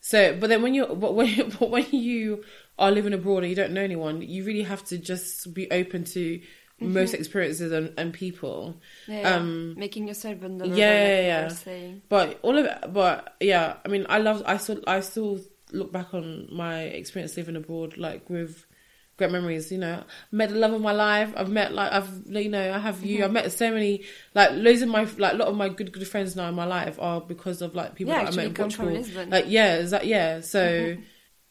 So, 0.00 0.36
but 0.40 0.48
then 0.48 0.62
when 0.62 0.74
you 0.74 0.86
but 0.86 1.14
when 1.14 1.50
but 1.60 1.70
when 1.70 1.86
you 1.90 2.42
are 2.80 2.90
living 2.90 3.12
abroad 3.12 3.44
and 3.44 3.50
you 3.50 3.54
don't 3.54 3.72
know 3.72 3.82
anyone, 3.82 4.22
you 4.22 4.42
really 4.44 4.62
have 4.62 4.82
to 4.86 4.98
just 4.98 5.52
be 5.52 5.70
open 5.70 6.02
to 6.02 6.40
mm-hmm. 6.80 6.94
most 6.94 7.14
experiences 7.14 7.70
and, 7.72 7.92
and 7.98 8.12
people. 8.12 8.80
yeah 9.06 9.36
Um, 9.36 9.74
making 9.78 10.08
yourself 10.08 10.38
vulnerable 10.38 10.76
yeah, 10.76 11.50
like 11.50 11.66
yeah, 11.66 11.76
yeah. 11.76 11.90
But 12.08 12.38
all 12.42 12.58
of 12.58 12.64
it, 12.64 12.92
but 12.92 13.36
yeah, 13.40 13.76
I 13.84 13.88
mean, 13.88 14.06
I 14.08 14.18
love. 14.18 14.42
I 14.46 14.56
still, 14.56 14.80
I 14.86 15.00
still 15.00 15.40
look 15.72 15.92
back 15.92 16.14
on 16.14 16.48
my 16.50 16.82
experience 16.82 17.36
living 17.36 17.54
abroad, 17.54 17.96
like 17.98 18.28
with 18.30 18.64
great 19.18 19.30
memories. 19.30 19.70
You 19.70 19.78
know, 19.78 20.02
met 20.32 20.48
the 20.48 20.56
love 20.56 20.72
of 20.72 20.80
my 20.80 20.92
life. 20.92 21.34
I've 21.36 21.50
met 21.50 21.74
like 21.74 21.92
I've, 21.92 22.08
you 22.26 22.48
know, 22.48 22.72
I 22.72 22.78
have 22.78 23.04
you. 23.04 23.18
I've 23.18 23.24
mm-hmm. 23.24 23.34
met 23.34 23.52
so 23.52 23.70
many, 23.70 24.04
like 24.34 24.52
loads 24.52 24.80
of 24.80 24.88
my, 24.88 25.04
like 25.18 25.34
a 25.34 25.36
lot 25.36 25.48
of 25.48 25.54
my 25.54 25.68
good, 25.68 25.92
good 25.92 26.08
friends 26.08 26.34
now 26.34 26.48
in 26.48 26.54
my 26.54 26.64
life 26.64 26.98
are 26.98 27.20
because 27.20 27.60
of 27.60 27.74
like 27.74 27.94
people 27.94 28.14
Yeah, 28.14 28.24
that 28.24 28.32
I 28.32 28.36
met 28.36 28.44
in 28.46 28.50
actually 28.52 28.54
come 28.54 28.70
from 28.70 28.94
Portugal. 28.94 29.26
Like 29.28 29.44
yeah, 29.48 29.76
is 29.76 29.90
that 29.90 30.06
yeah? 30.06 30.40
So. 30.40 30.64
Mm-hmm. 30.66 31.02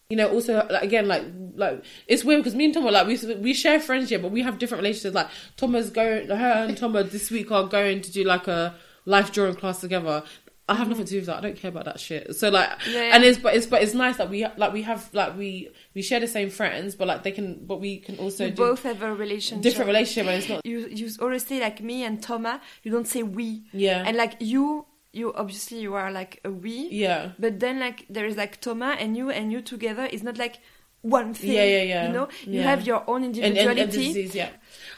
You 0.10 0.18
know, 0.18 0.28
also 0.32 0.66
like, 0.72 0.82
again, 0.82 1.08
like 1.08 1.24
like 1.56 1.84
it's 2.08 2.24
weird 2.24 2.40
because 2.40 2.56
me 2.56 2.66
and 2.66 2.74
Toma 2.74 2.90
like 2.90 3.06
we 3.06 3.36
we 3.36 3.54
share 3.54 3.80
friends, 3.80 4.10
yeah, 4.10 4.18
but 4.18 4.32
we 4.32 4.42
have 4.42 4.58
different 4.58 4.82
relationships. 4.82 5.14
Like 5.14 5.28
Thomas 5.56 5.92
going, 5.92 6.28
her 6.30 6.66
and 6.68 6.76
Thomas 6.76 7.12
this 7.12 7.30
week 7.30 7.52
are 7.52 7.68
going 7.68 8.02
to 8.02 8.12
do 8.12 8.24
like 8.24 8.48
a 8.48 8.74
life 9.06 9.32
drawing 9.32 9.54
class 9.54 9.82
together. 9.82 10.24
I 10.68 10.76
have 10.76 10.88
nothing 10.88 11.06
to 11.06 11.12
do 11.12 11.18
with 11.18 11.26
that. 11.28 11.38
I 11.38 11.42
don't 11.42 11.56
care 11.56 11.70
about 11.70 11.86
that 11.86 12.00
shit. 12.00 12.36
So 12.36 12.50
like, 12.50 12.70
Yeah. 12.90 13.16
and 13.16 13.24
it's 13.24 13.38
but 13.38 13.56
it's 13.56 13.68
but 13.68 13.84
it's 13.84 13.94
nice 13.94 14.18
that 14.18 14.32
we 14.32 14.48
like 14.58 14.74
we 14.74 14.82
have 14.82 15.10
like 15.14 15.38
we 15.38 15.70
we 15.94 16.02
share 16.02 16.20
the 16.20 16.28
same 16.28 16.50
friends, 16.50 16.96
but 16.96 17.08
like 17.08 17.22
they 17.22 17.32
can, 17.32 17.64
but 17.68 17.80
we 17.80 17.98
can 18.00 18.18
also 18.18 18.50
do 18.50 18.56
both 18.56 18.82
have 18.84 19.04
a 19.04 19.14
relationship 19.14 19.62
different 19.62 19.88
relationship, 19.90 20.28
and 20.28 20.38
it's 20.42 20.50
not 20.50 20.66
you 20.66 20.88
you 20.88 21.08
always 21.22 21.46
say 21.46 21.60
like 21.60 21.82
me 21.84 22.04
and 22.04 22.22
Thomas 22.24 22.60
you 22.82 22.92
don't 22.92 23.08
say 23.08 23.22
we 23.22 23.64
yeah 23.74 24.04
and 24.08 24.18
like 24.18 24.38
you 24.40 24.86
you 25.12 25.34
obviously 25.34 25.80
you 25.80 25.94
are 25.96 26.12
like 26.12 26.40
a 26.46 26.52
we 26.52 26.88
yeah 26.92 27.32
but 27.40 27.60
then 27.60 27.80
like 27.80 28.06
there 28.10 28.26
is 28.26 28.38
like 28.38 28.62
Thomas 28.62 28.98
and 29.00 29.18
you 29.18 29.30
and 29.32 29.52
you 29.52 29.62
together 29.62 30.06
is 30.06 30.22
not 30.24 30.38
like 30.38 30.60
one 31.02 31.34
thing 31.34 31.54
Yeah, 31.54 31.64
yeah, 31.64 31.82
yeah. 31.84 32.08
you 32.08 32.14
know 32.14 32.28
you 32.46 32.60
Yeah. 32.60 32.64
have 32.64 32.86
your 32.86 33.10
own 33.10 33.24
and, 33.24 33.36
individuality 33.38 33.82
and, 33.82 33.90
and 33.90 33.92
disease, 33.92 34.36
yeah. 34.36 34.50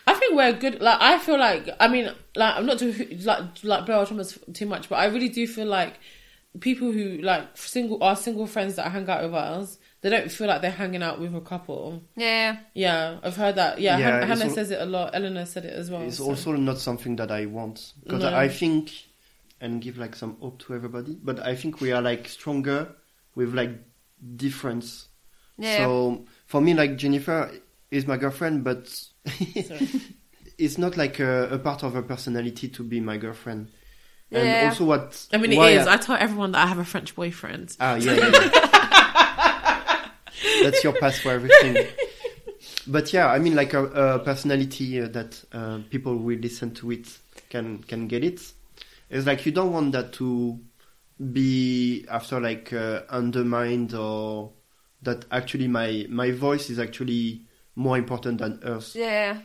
I 0.07 0.13
think 0.15 0.35
we're 0.35 0.51
good. 0.53 0.81
Like 0.81 0.97
I 0.99 1.19
feel 1.19 1.37
like 1.37 1.69
I 1.79 1.87
mean, 1.87 2.11
like 2.35 2.55
I'm 2.55 2.65
not 2.65 2.79
to 2.79 2.87
like 3.23 3.43
like 3.63 3.85
blow 3.85 3.99
our 3.99 4.05
Thomas 4.07 4.37
too 4.53 4.65
much, 4.65 4.89
but 4.89 4.95
I 4.95 5.05
really 5.05 5.29
do 5.29 5.45
feel 5.47 5.67
like 5.67 5.99
people 6.59 6.91
who 6.91 7.19
like 7.19 7.55
single 7.55 8.03
are 8.03 8.15
single 8.15 8.47
friends 8.47 8.75
that 8.75 8.91
hang 8.91 9.07
out 9.09 9.23
with 9.23 9.33
us. 9.35 9.77
They 10.01 10.09
don't 10.09 10.31
feel 10.31 10.47
like 10.47 10.61
they're 10.63 10.71
hanging 10.71 11.03
out 11.03 11.19
with 11.21 11.35
a 11.35 11.41
couple. 11.41 12.01
yeah 12.15 12.57
Yeah, 12.73 13.19
I've 13.21 13.35
heard 13.35 13.55
that. 13.55 13.79
Yeah, 13.79 13.99
Yeah, 13.99 14.19
Han- 14.21 14.27
Hannah 14.27 14.45
al- 14.45 14.49
says 14.55 14.71
it 14.71 14.81
a 14.81 14.85
lot. 14.85 15.11
Eleanor 15.13 15.45
said 15.45 15.65
it 15.65 15.73
as 15.73 15.91
well. 15.91 16.01
It's 16.01 16.17
so. 16.17 16.25
also 16.25 16.53
not 16.53 16.79
something 16.79 17.15
that 17.17 17.29
I 17.31 17.45
want 17.45 17.93
because 18.03 18.23
No. 18.23 18.35
I 18.35 18.47
think 18.49 18.91
and 19.61 19.81
give 19.81 19.97
like 19.97 20.15
some 20.15 20.35
hope 20.41 20.59
to 20.63 20.73
everybody. 20.73 21.17
But 21.23 21.39
I 21.39 21.55
think 21.55 21.79
we 21.79 21.91
are 21.93 22.01
like 22.01 22.27
stronger 22.27 22.93
with 23.35 23.53
like 23.53 23.71
difference. 24.35 25.07
Yeah. 25.57 25.77
So 25.77 26.25
for 26.47 26.59
me, 26.59 26.73
like 26.73 26.97
Jennifer 26.97 27.51
is 27.91 28.05
my 28.07 28.17
girlfriend, 28.17 28.63
but 28.63 28.93
it's 30.57 30.77
not 30.77 30.97
like 30.97 31.19
a, 31.19 31.49
a 31.49 31.59
part 31.59 31.83
of 31.83 31.93
her 31.93 32.01
personality 32.01 32.67
to 32.69 32.83
be 32.83 32.99
my 32.99 33.17
girlfriend. 33.17 33.69
And 34.31 34.49
Yeah. 34.49 34.69
also 34.69 34.85
what 34.85 35.27
I 35.33 35.37
mean, 35.37 35.53
it 35.53 35.57
why 35.57 35.71
is. 35.71 35.87
I 35.87 35.97
tell 35.97 36.15
everyone 36.15 36.53
that 36.53 36.63
I 36.63 36.67
have 36.67 36.79
a 36.79 36.85
French 36.85 37.15
boyfriend. 37.15 37.75
Ah, 37.79 37.95
yeah, 37.95 38.13
yeah, 38.13 38.29
yeah. 38.31 40.09
That's 40.63 40.83
your 40.83 40.93
pass 40.93 41.19
for 41.19 41.31
everything. 41.31 41.77
But 42.87 43.11
yeah, 43.13 43.27
I 43.27 43.39
mean, 43.39 43.55
like 43.55 43.73
a, 43.73 43.85
a 43.85 44.19
personality 44.19 45.01
uh, 45.01 45.07
that 45.09 45.43
uh, 45.51 45.79
people 45.89 46.15
will 46.17 46.37
listen 46.39 46.73
to 46.75 46.91
it 46.91 47.07
can 47.49 47.83
can 47.83 48.07
get 48.07 48.23
it. 48.23 48.41
It's 49.11 49.27
like 49.27 49.45
you 49.45 49.51
don't 49.51 49.73
want 49.73 49.91
that 49.91 50.13
to 50.13 50.59
be 51.31 52.05
after 52.09 52.39
like 52.39 52.71
uh, 52.71 53.01
undermined 53.09 53.93
or 53.93 54.53
that 55.01 55.25
actually 55.31 55.67
my 55.67 56.05
my 56.09 56.31
voice 56.31 56.69
is 56.69 56.79
actually 56.79 57.45
more 57.75 57.97
important 57.97 58.39
than 58.39 58.61
hers. 58.61 58.95
Yeah. 58.95 59.41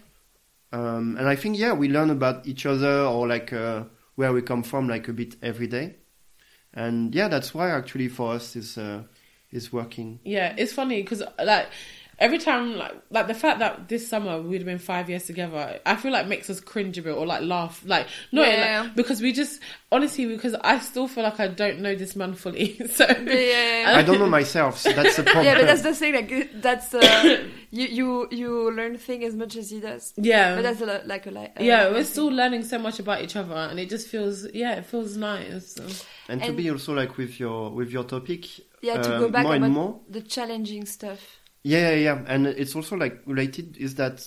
Um, 0.73 1.17
and 1.19 1.29
I 1.29 1.37
think 1.37 1.59
yeah, 1.59 1.73
we 1.73 1.89
learn 1.89 2.11
about 2.11 2.47
each 2.47 2.65
other 2.65 3.03
or 3.03 3.27
like 3.27 3.53
uh, 3.53 3.85
where 4.15 4.33
we 4.33 4.41
come 4.41 4.63
from 4.63 4.89
like 4.89 5.09
a 5.09 5.13
bit 5.13 5.35
every 5.43 5.67
day. 5.67 5.97
And 6.73 7.15
yeah, 7.15 7.29
that's 7.29 7.53
why 7.53 7.71
actually 7.71 8.09
for 8.09 8.35
us 8.35 8.55
is 8.55 8.79
uh, 8.79 9.03
is 9.51 9.73
working. 9.73 10.21
Yeah, 10.23 10.55
it's 10.57 10.73
funny 10.73 11.03
because 11.03 11.25
like 11.43 11.69
every 12.19 12.39
time 12.39 12.77
like 12.77 12.95
like 13.11 13.27
the 13.27 13.35
fact 13.35 13.59
that 13.59 13.89
this 13.89 14.09
summer 14.09 14.41
we'd 14.41 14.59
have 14.59 14.65
been 14.67 14.79
five 14.79 15.09
years 15.11 15.25
together, 15.25 15.81
I 15.85 15.97
feel 15.97 16.13
like 16.13 16.27
makes 16.27 16.49
us 16.51 16.61
cringe 16.61 16.97
a 16.99 17.03
bit 17.03 17.15
or 17.15 17.27
like 17.27 17.43
laugh 17.43 17.83
like 17.87 18.07
no, 18.33 18.43
Yeah. 18.43 18.83
like, 18.83 18.97
because 18.97 19.21
we 19.21 19.33
just 19.33 19.61
honestly 19.93 20.27
because 20.27 20.55
I 20.55 20.79
still 20.79 21.09
feel 21.09 21.25
like 21.25 21.39
I 21.41 21.49
don't 21.49 21.81
know 21.81 21.95
this 21.95 22.17
man 22.17 22.35
fully. 22.35 22.79
So 22.91 23.05
Yeah. 23.07 23.95
I 23.97 24.03
don't 24.03 24.19
know 24.19 24.29
myself, 24.29 24.79
so 24.79 24.93
that's 24.93 25.17
the 25.17 25.23
problem. 25.25 25.45
yeah, 25.47 25.55
but 25.57 25.67
that's 25.67 25.83
the 25.83 25.95
thing. 25.95 26.15
Like 26.15 26.63
that's 26.63 26.95
uh, 26.95 27.49
you 27.71 27.87
you 27.87 28.29
you 28.31 28.71
learn 28.73 28.97
thing 28.99 29.25
as 29.25 29.35
much 29.35 29.57
as 29.57 29.71
he 29.71 29.81
does. 29.81 30.13
yeah. 30.17 30.55
But 30.57 30.63
that's 30.63 30.81
a, 30.81 30.87
lo- 30.87 31.03
like 31.05 31.27
a 31.27 31.31
like. 31.31 31.53
yeah, 31.61 31.91
we're 31.91 32.05
still 32.05 32.29
learning 32.29 32.65
so 32.65 32.79
much 32.79 32.99
about 32.99 33.23
each 33.23 33.37
other, 33.37 33.55
and 33.55 33.79
it 33.79 33.89
just 33.91 34.09
feels 34.09 34.47
yeah, 34.55 34.75
it 34.77 34.87
feels 34.87 35.17
nice. 35.17 35.75
So. 35.75 35.85
and 36.29 36.43
to 36.43 36.53
be 36.53 36.71
also 36.71 36.95
like 36.95 37.17
with 37.19 37.39
your 37.39 37.71
with 37.71 37.91
your 37.91 38.05
topic, 38.05 38.47
yeah 38.83 39.01
to 39.03 39.17
uh, 39.17 39.19
go 39.21 39.29
back 39.29 39.43
more 39.45 39.55
and 39.55 39.65
about 39.65 39.73
more. 39.75 40.01
the 40.09 40.23
challenging 40.23 40.87
stuff. 40.87 41.21
Yeah, 41.67 41.91
yeah, 41.91 41.97
yeah. 41.97 42.25
And 42.29 42.47
it's 42.47 42.77
also 42.77 42.97
like 42.97 43.23
related 43.27 43.77
is 43.77 43.95
that 43.97 44.23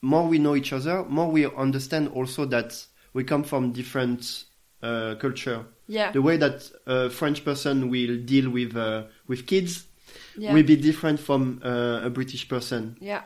more 0.00 0.26
we 0.26 0.38
know 0.38 0.56
each 0.56 0.72
other, 0.72 1.04
more 1.04 1.30
we 1.30 1.44
understand 1.46 2.08
also 2.08 2.46
that 2.46 2.86
we 3.12 3.22
come 3.24 3.44
from 3.44 3.72
different 3.72 4.44
uh, 4.82 5.14
culture. 5.20 5.66
Yeah. 5.88 6.12
The 6.12 6.22
way 6.22 6.38
that 6.38 6.70
a 6.86 7.10
French 7.10 7.44
person 7.44 7.90
will 7.90 8.16
deal 8.24 8.48
with 8.50 8.76
uh, 8.76 9.04
with 9.28 9.46
kids 9.46 9.84
Yeah. 10.38 10.54
will 10.54 10.62
be 10.66 10.76
different 10.76 11.20
from 11.20 11.60
uh, 11.64 12.06
a 12.06 12.10
British 12.10 12.48
person. 12.48 12.96
yeah. 13.00 13.22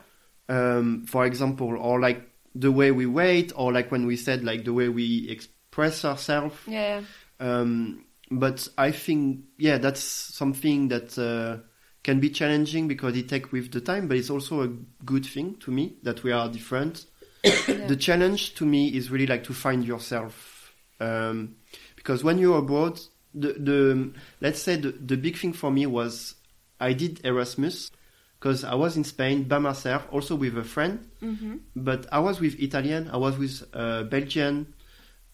Um, 0.48 1.06
for 1.06 1.24
example, 1.24 1.76
or 1.78 2.00
like 2.00 2.20
the 2.54 2.70
way 2.70 2.90
we 2.90 3.06
wait, 3.06 3.52
or 3.56 3.72
like 3.72 3.90
when 3.92 4.04
we 4.06 4.16
said 4.16 4.44
like 4.44 4.64
the 4.64 4.72
way 4.72 4.88
we 4.88 5.28
express 5.30 6.04
ourselves. 6.04 6.56
Yeah. 6.66 7.02
Um, 7.40 8.04
but 8.30 8.68
I 8.76 8.90
think, 8.92 9.44
yeah, 9.58 9.78
that's 9.78 10.02
something 10.02 10.88
that 10.88 11.16
uh, 11.18 11.62
can 12.04 12.20
be 12.20 12.30
challenging 12.30 12.86
because 12.86 13.16
it 13.16 13.28
takes 13.28 13.50
with 13.50 13.72
the 13.72 13.80
time, 13.80 14.06
but 14.06 14.16
it's 14.16 14.30
also 14.30 14.62
a 14.62 14.68
good 15.04 15.26
thing 15.26 15.56
to 15.56 15.72
me 15.72 15.94
that 16.02 16.22
we 16.22 16.30
are 16.30 16.48
different. 16.48 17.06
yeah. 17.42 17.88
The 17.88 17.96
challenge 17.96 18.54
to 18.56 18.66
me 18.66 18.94
is 18.94 19.10
really 19.10 19.26
like 19.26 19.42
to 19.44 19.54
find 19.54 19.84
yourself. 19.84 20.72
Um, 21.00 21.56
because 21.96 22.22
when 22.22 22.38
you're 22.38 22.58
abroad, 22.58 23.00
the, 23.34 23.54
the 23.54 24.12
let's 24.40 24.62
say 24.62 24.76
the, 24.76 24.92
the 24.92 25.16
big 25.16 25.36
thing 25.36 25.52
for 25.52 25.70
me 25.70 25.86
was 25.86 26.36
I 26.78 26.92
did 26.92 27.24
Erasmus 27.24 27.90
because 28.38 28.62
I 28.62 28.74
was 28.74 28.96
in 28.96 29.04
Spain 29.04 29.44
by 29.44 29.58
myself, 29.58 30.06
also 30.12 30.36
with 30.36 30.56
a 30.56 30.64
friend, 30.64 31.10
hmm 31.20 31.56
but 31.74 32.06
I 32.12 32.20
was 32.20 32.40
with 32.40 32.60
Italian, 32.60 33.10
I 33.10 33.16
was 33.16 33.36
with 33.36 33.64
uh, 33.72 34.04
Belgian, 34.04 34.74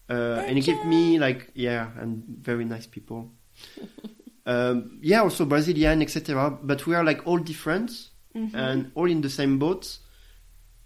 uh, 0.09 0.43
and 0.47 0.57
it 0.57 0.65
gave 0.65 0.83
me 0.85 1.19
like 1.19 1.51
yeah, 1.53 1.91
and 1.99 2.23
very 2.25 2.65
nice 2.65 2.87
people. 2.87 3.31
um, 4.45 4.99
yeah, 5.01 5.21
also 5.21 5.45
Brazilian, 5.45 6.01
etc. 6.01 6.57
But 6.61 6.85
we 6.87 6.95
are 6.95 7.03
like 7.03 7.25
all 7.25 7.37
different 7.37 7.91
hmm 8.33 8.47
and 8.53 8.91
all 8.95 9.09
in 9.09 9.21
the 9.21 9.29
same 9.29 9.59
boat, 9.59 9.97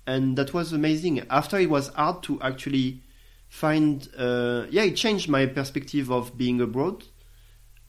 and 0.07 0.37
that 0.37 0.53
was 0.53 0.73
amazing. 0.73 1.25
After 1.29 1.57
it 1.59 1.69
was 1.69 1.89
hard 1.89 2.23
to 2.23 2.41
actually 2.41 3.01
find, 3.47 4.07
uh, 4.17 4.65
yeah, 4.69 4.83
it 4.83 4.95
changed 4.95 5.29
my 5.29 5.45
perspective 5.45 6.11
of 6.11 6.37
being 6.37 6.59
abroad. 6.61 7.03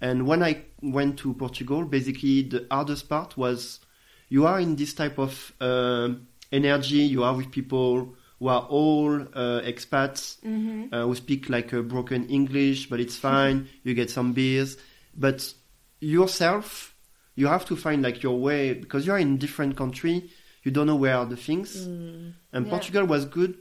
And 0.00 0.26
when 0.26 0.42
I 0.42 0.62
went 0.82 1.18
to 1.20 1.32
Portugal, 1.34 1.84
basically 1.84 2.42
the 2.42 2.66
hardest 2.70 3.08
part 3.08 3.36
was 3.36 3.80
you 4.28 4.46
are 4.46 4.60
in 4.60 4.76
this 4.76 4.92
type 4.94 5.18
of 5.18 5.52
uh, 5.60 6.10
energy. 6.52 6.98
You 6.98 7.24
are 7.24 7.34
with 7.34 7.50
people 7.50 8.14
who 8.38 8.48
are 8.48 8.62
all 8.68 9.20
uh, 9.20 9.62
expats 9.62 10.38
hmm 10.44 10.66
uh, 10.92 11.02
who 11.02 11.14
speak 11.14 11.48
like 11.48 11.72
a 11.72 11.82
broken 11.82 12.28
English, 12.28 12.88
but 12.88 13.00
it's 13.00 13.16
fine. 13.16 13.68
you 13.82 13.94
get 13.94 14.10
some 14.10 14.32
beers, 14.32 14.76
but 15.16 15.52
yourself, 16.00 16.94
you 17.34 17.46
have 17.46 17.64
to 17.66 17.76
find 17.76 18.02
like 18.02 18.22
your 18.22 18.38
way 18.38 18.74
because 18.74 19.06
you 19.06 19.12
are 19.12 19.18
in 19.18 19.36
different 19.38 19.76
country. 19.76 20.30
You 20.62 20.70
don't 20.72 20.86
know 20.86 20.96
where 20.96 21.16
are 21.16 21.26
the 21.26 21.36
things, 21.36 21.86
Mm. 21.86 22.32
and 22.52 22.66
Yeah. 22.66 22.70
Portugal 22.70 23.04
was 23.06 23.24
good 23.24 23.54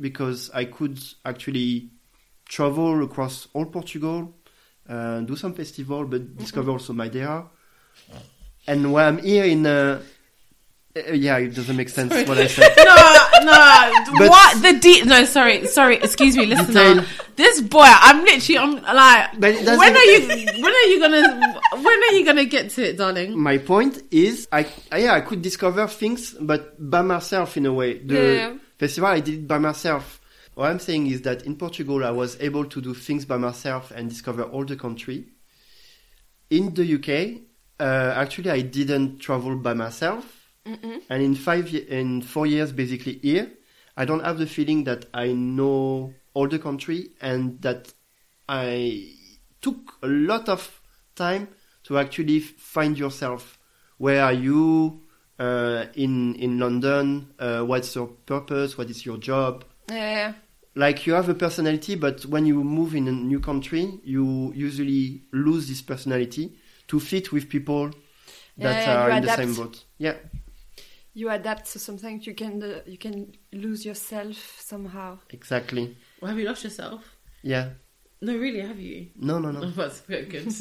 because 0.00 0.50
I 0.54 0.64
could 0.66 0.98
actually 1.24 1.90
travel 2.48 3.02
across 3.04 3.48
all 3.52 3.66
Portugal, 3.66 4.34
uh, 4.88 5.20
do 5.20 5.36
some 5.36 5.54
festival, 5.54 6.04
but 6.06 6.36
discover 6.36 6.70
also 6.70 6.92
Madeira. 6.92 7.48
And 8.66 8.92
when 8.92 9.04
I'm 9.04 9.18
here 9.18 9.44
in, 9.44 9.66
uh, 9.66 10.00
yeah, 10.94 11.38
it 11.38 11.54
doesn't 11.54 11.76
make 11.76 11.88
sense 11.88 12.12
Sorry. 12.12 12.24
what 12.24 12.38
I 12.38 12.46
said. 12.48 12.72
no, 12.76 13.44
no. 13.44 14.18
But- 14.18 14.28
what 14.30 14.62
the 14.62 14.78
de- 14.80 15.02
No, 15.04 15.24
sorry, 15.24 15.66
sorry. 15.66 15.96
Excuse 15.98 16.36
me, 16.36 16.46
listen. 16.46 16.66
Detail. 16.66 17.04
This 17.36 17.60
boy, 17.60 17.84
I'm 17.86 18.24
literally, 18.24 18.58
I'm 18.58 18.82
like. 18.82 19.32
When 19.38 19.96
are 19.96 20.04
you? 20.04 20.46
When 20.62 20.72
are 20.74 20.86
you 20.88 20.98
gonna? 21.00 21.60
When 21.74 21.86
are 21.86 22.12
you 22.12 22.24
gonna 22.24 22.44
get 22.44 22.70
to 22.70 22.82
it, 22.88 22.98
darling? 22.98 23.38
my 23.38 23.58
point 23.58 24.02
is 24.10 24.48
I 24.52 24.66
yeah 24.96 25.14
I 25.14 25.20
could 25.20 25.40
discover 25.42 25.86
things 25.86 26.34
but 26.40 26.74
by 26.90 27.02
myself 27.02 27.56
in 27.56 27.66
a 27.66 27.72
way 27.72 27.98
the 27.98 28.14
Yeah. 28.34 28.54
festival 28.78 29.10
I 29.10 29.20
did 29.20 29.34
it 29.34 29.48
by 29.48 29.58
myself 29.58 30.20
what 30.54 30.68
I'm 30.70 30.80
saying 30.80 31.06
is 31.06 31.22
that 31.22 31.46
in 31.46 31.56
Portugal 31.56 32.04
I 32.04 32.10
was 32.10 32.36
able 32.40 32.64
to 32.66 32.80
do 32.80 32.92
things 32.94 33.24
by 33.24 33.36
myself 33.38 33.90
and 33.92 34.08
discover 34.10 34.42
all 34.42 34.64
the 34.64 34.76
country 34.76 35.26
in 36.50 36.74
the 36.74 36.84
UK 36.96 37.42
uh, 37.80 38.12
actually 38.16 38.50
I 38.50 38.60
didn't 38.60 39.18
travel 39.20 39.56
by 39.56 39.72
myself 39.74 40.39
hmm 40.74 40.98
and 41.08 41.22
in 41.22 41.34
five 41.34 41.74
in 41.74 42.22
four 42.22 42.46
years 42.46 42.72
basically 42.72 43.18
here 43.22 43.50
I 43.96 44.04
don't 44.04 44.24
have 44.24 44.38
the 44.38 44.46
feeling 44.46 44.84
that 44.84 45.06
I 45.12 45.32
know 45.32 46.14
all 46.34 46.48
the 46.48 46.58
country 46.58 47.10
and 47.20 47.60
that 47.62 47.92
I 48.48 49.12
took 49.60 49.94
a 50.02 50.06
lot 50.06 50.48
of 50.48 50.80
time 51.14 51.48
to 51.84 51.98
actually 51.98 52.40
find 52.40 52.98
yourself. 52.98 53.58
Where 53.98 54.22
are 54.24 54.32
you 54.32 55.02
uh, 55.38 55.86
in 55.94 56.34
in 56.36 56.58
London? 56.58 57.34
Uh, 57.38 57.62
what's 57.62 57.94
your 57.94 58.06
purpose? 58.26 58.78
What 58.78 58.88
is 58.90 59.04
your 59.04 59.18
job? 59.18 59.64
Yeah. 59.88 60.34
Like 60.74 61.06
you 61.06 61.14
have 61.14 61.28
a 61.28 61.34
personality, 61.34 61.96
but 61.96 62.24
when 62.26 62.46
you 62.46 62.62
move 62.62 62.94
in 62.94 63.08
a 63.08 63.12
new 63.12 63.40
country, 63.40 64.00
you 64.04 64.52
usually 64.54 65.22
lose 65.32 65.68
this 65.68 65.82
personality 65.82 66.56
to 66.88 67.00
fit 67.00 67.32
with 67.32 67.48
people 67.48 67.90
that 68.56 68.86
Yeah, 68.86 69.02
are 69.02 69.10
in 69.10 69.20
the 69.20 69.28
adapt. 69.28 69.42
same 69.42 69.54
boat. 69.54 69.84
Yeah, 69.98 70.14
You 71.12 71.30
adapt, 71.30 71.66
so 71.66 71.78
sometimes 71.78 72.26
you 72.26 72.34
can 72.34 72.62
uh, 72.62 72.80
you 72.86 72.98
can 72.98 73.34
lose 73.52 73.84
yourself 73.84 74.60
somehow. 74.60 75.18
exactly. 75.30 75.96
Well, 76.20 76.30
have 76.30 76.38
you 76.38 76.46
lost 76.46 76.64
yourself? 76.64 77.16
Yeah. 77.42 77.70
No, 78.22 78.36
really, 78.36 78.60
have 78.60 78.78
you? 78.78 79.08
No, 79.16 79.38
no, 79.38 79.50
no. 79.50 79.62
Oh, 79.62 79.70
that's 79.76 80.00
very 80.00 80.26
good. 80.26 80.52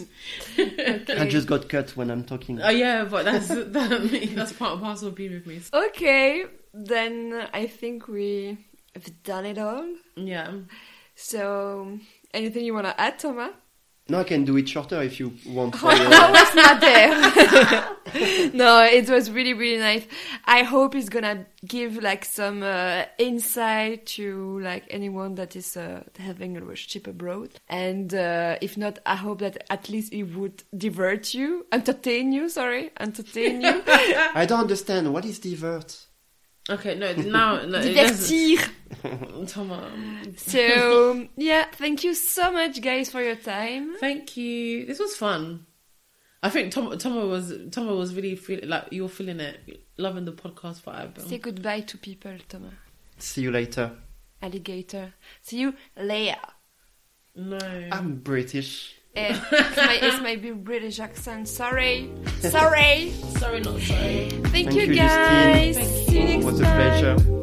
I 1.17 1.27
just 1.27 1.45
got 1.47 1.67
cut 1.67 1.95
when 1.97 2.09
I'm 2.09 2.23
talking. 2.23 2.61
oh 2.61 2.69
yeah, 2.69 3.03
but 3.03 3.25
that's 3.25 3.47
that, 3.75 4.31
that's 4.35 4.53
part 4.53 4.73
and 4.73 4.81
parcel 4.81 5.09
of 5.09 5.15
being 5.15 5.33
with 5.33 5.45
me. 5.45 5.61
Okay, 5.73 6.45
then 6.73 7.47
I 7.53 7.67
think 7.67 8.07
we 8.07 8.57
have 8.95 9.23
done 9.23 9.45
it 9.45 9.57
all. 9.57 9.85
Yeah. 10.15 10.51
So, 11.15 11.99
anything 12.33 12.63
you 12.63 12.73
want 12.73 12.87
to 12.87 12.99
add, 12.99 13.19
Thomas? 13.19 13.51
No, 14.09 14.19
I 14.19 14.23
can 14.23 14.43
do 14.43 14.57
it 14.57 14.67
shorter 14.67 15.01
if 15.03 15.19
you 15.19 15.33
want. 15.45 15.75
For 15.77 15.89
I 15.91 16.31
was 16.31 16.55
not 16.55 16.81
there. 18.09 18.51
no, 18.53 18.83
it 18.83 19.07
was 19.07 19.29
really, 19.29 19.53
really 19.53 19.79
nice. 19.79 20.05
I 20.45 20.63
hope 20.63 20.95
it's 20.95 21.09
gonna 21.09 21.45
give 21.65 22.01
like 22.01 22.25
some 22.25 22.63
uh, 22.63 23.03
insight 23.19 24.07
to 24.07 24.59
like 24.61 24.85
anyone 24.89 25.35
that 25.35 25.55
is 25.55 25.77
uh, 25.77 26.03
having 26.17 26.57
a 26.57 26.61
relationship 26.61 27.05
abroad. 27.05 27.51
And 27.69 28.13
uh, 28.13 28.57
if 28.61 28.77
not, 28.77 28.97
I 29.05 29.15
hope 29.15 29.39
that 29.39 29.63
at 29.69 29.89
least 29.89 30.11
it 30.11 30.23
would 30.23 30.63
divert 30.75 31.35
you, 31.35 31.67
entertain 31.71 32.31
you. 32.31 32.49
Sorry, 32.49 32.91
entertain 32.99 33.61
you, 33.61 33.83
I 33.87 34.45
don't 34.47 34.61
understand. 34.61 35.13
What 35.13 35.25
is 35.25 35.37
divert? 35.39 36.08
Okay, 36.69 36.95
no, 36.95 37.13
now 37.13 37.65
no, 37.65 37.79
divertir. 37.79 38.59
Thomas. 39.47 40.41
So 40.41 41.27
yeah, 41.35 41.65
thank 41.71 42.03
you 42.03 42.13
so 42.13 42.51
much, 42.51 42.81
guys, 42.81 43.09
for 43.09 43.21
your 43.21 43.35
time. 43.35 43.95
Thank 43.99 44.37
you. 44.37 44.85
This 44.85 44.99
was 44.99 45.15
fun. 45.15 45.65
I 46.41 46.49
think 46.49 46.71
Tom 46.71 46.95
Toma 46.97 47.25
was 47.25 47.53
Toma 47.71 47.95
was 47.95 48.13
really 48.13 48.35
feel, 48.35 48.59
like 48.63 48.87
you're 48.91 49.09
feeling 49.09 49.39
it, 49.39 49.83
loving 49.97 50.25
the 50.25 50.31
podcast 50.31 50.83
vibe. 50.83 51.19
Say 51.27 51.39
goodbye 51.39 51.81
to 51.81 51.97
people, 51.97 52.35
Thomas. 52.47 52.73
See 53.17 53.41
you 53.41 53.51
later. 53.51 53.91
Alligator. 54.41 55.13
See 55.41 55.59
you 55.59 55.73
later. 55.97 56.37
No. 57.35 57.57
I'm 57.91 58.17
British. 58.17 58.95
It's, 59.27 59.77
my, 59.77 59.99
it's 60.01 60.21
my 60.21 60.35
big 60.35 60.63
British 60.63 60.99
accent. 60.99 61.47
Sorry. 61.47 62.09
Sorry. 62.39 63.11
sorry, 63.37 63.59
not 63.59 63.79
sorry. 63.81 64.29
Thank, 64.29 64.47
Thank 64.47 64.73
you, 64.73 64.81
you, 64.81 64.95
guys. 64.95 65.77
Justine. 65.77 66.05
See 66.07 66.19
you 66.19 66.23
next 66.25 66.43
It 66.43 66.45
was 66.45 66.59
a 66.59 66.63
pleasure. 66.63 67.38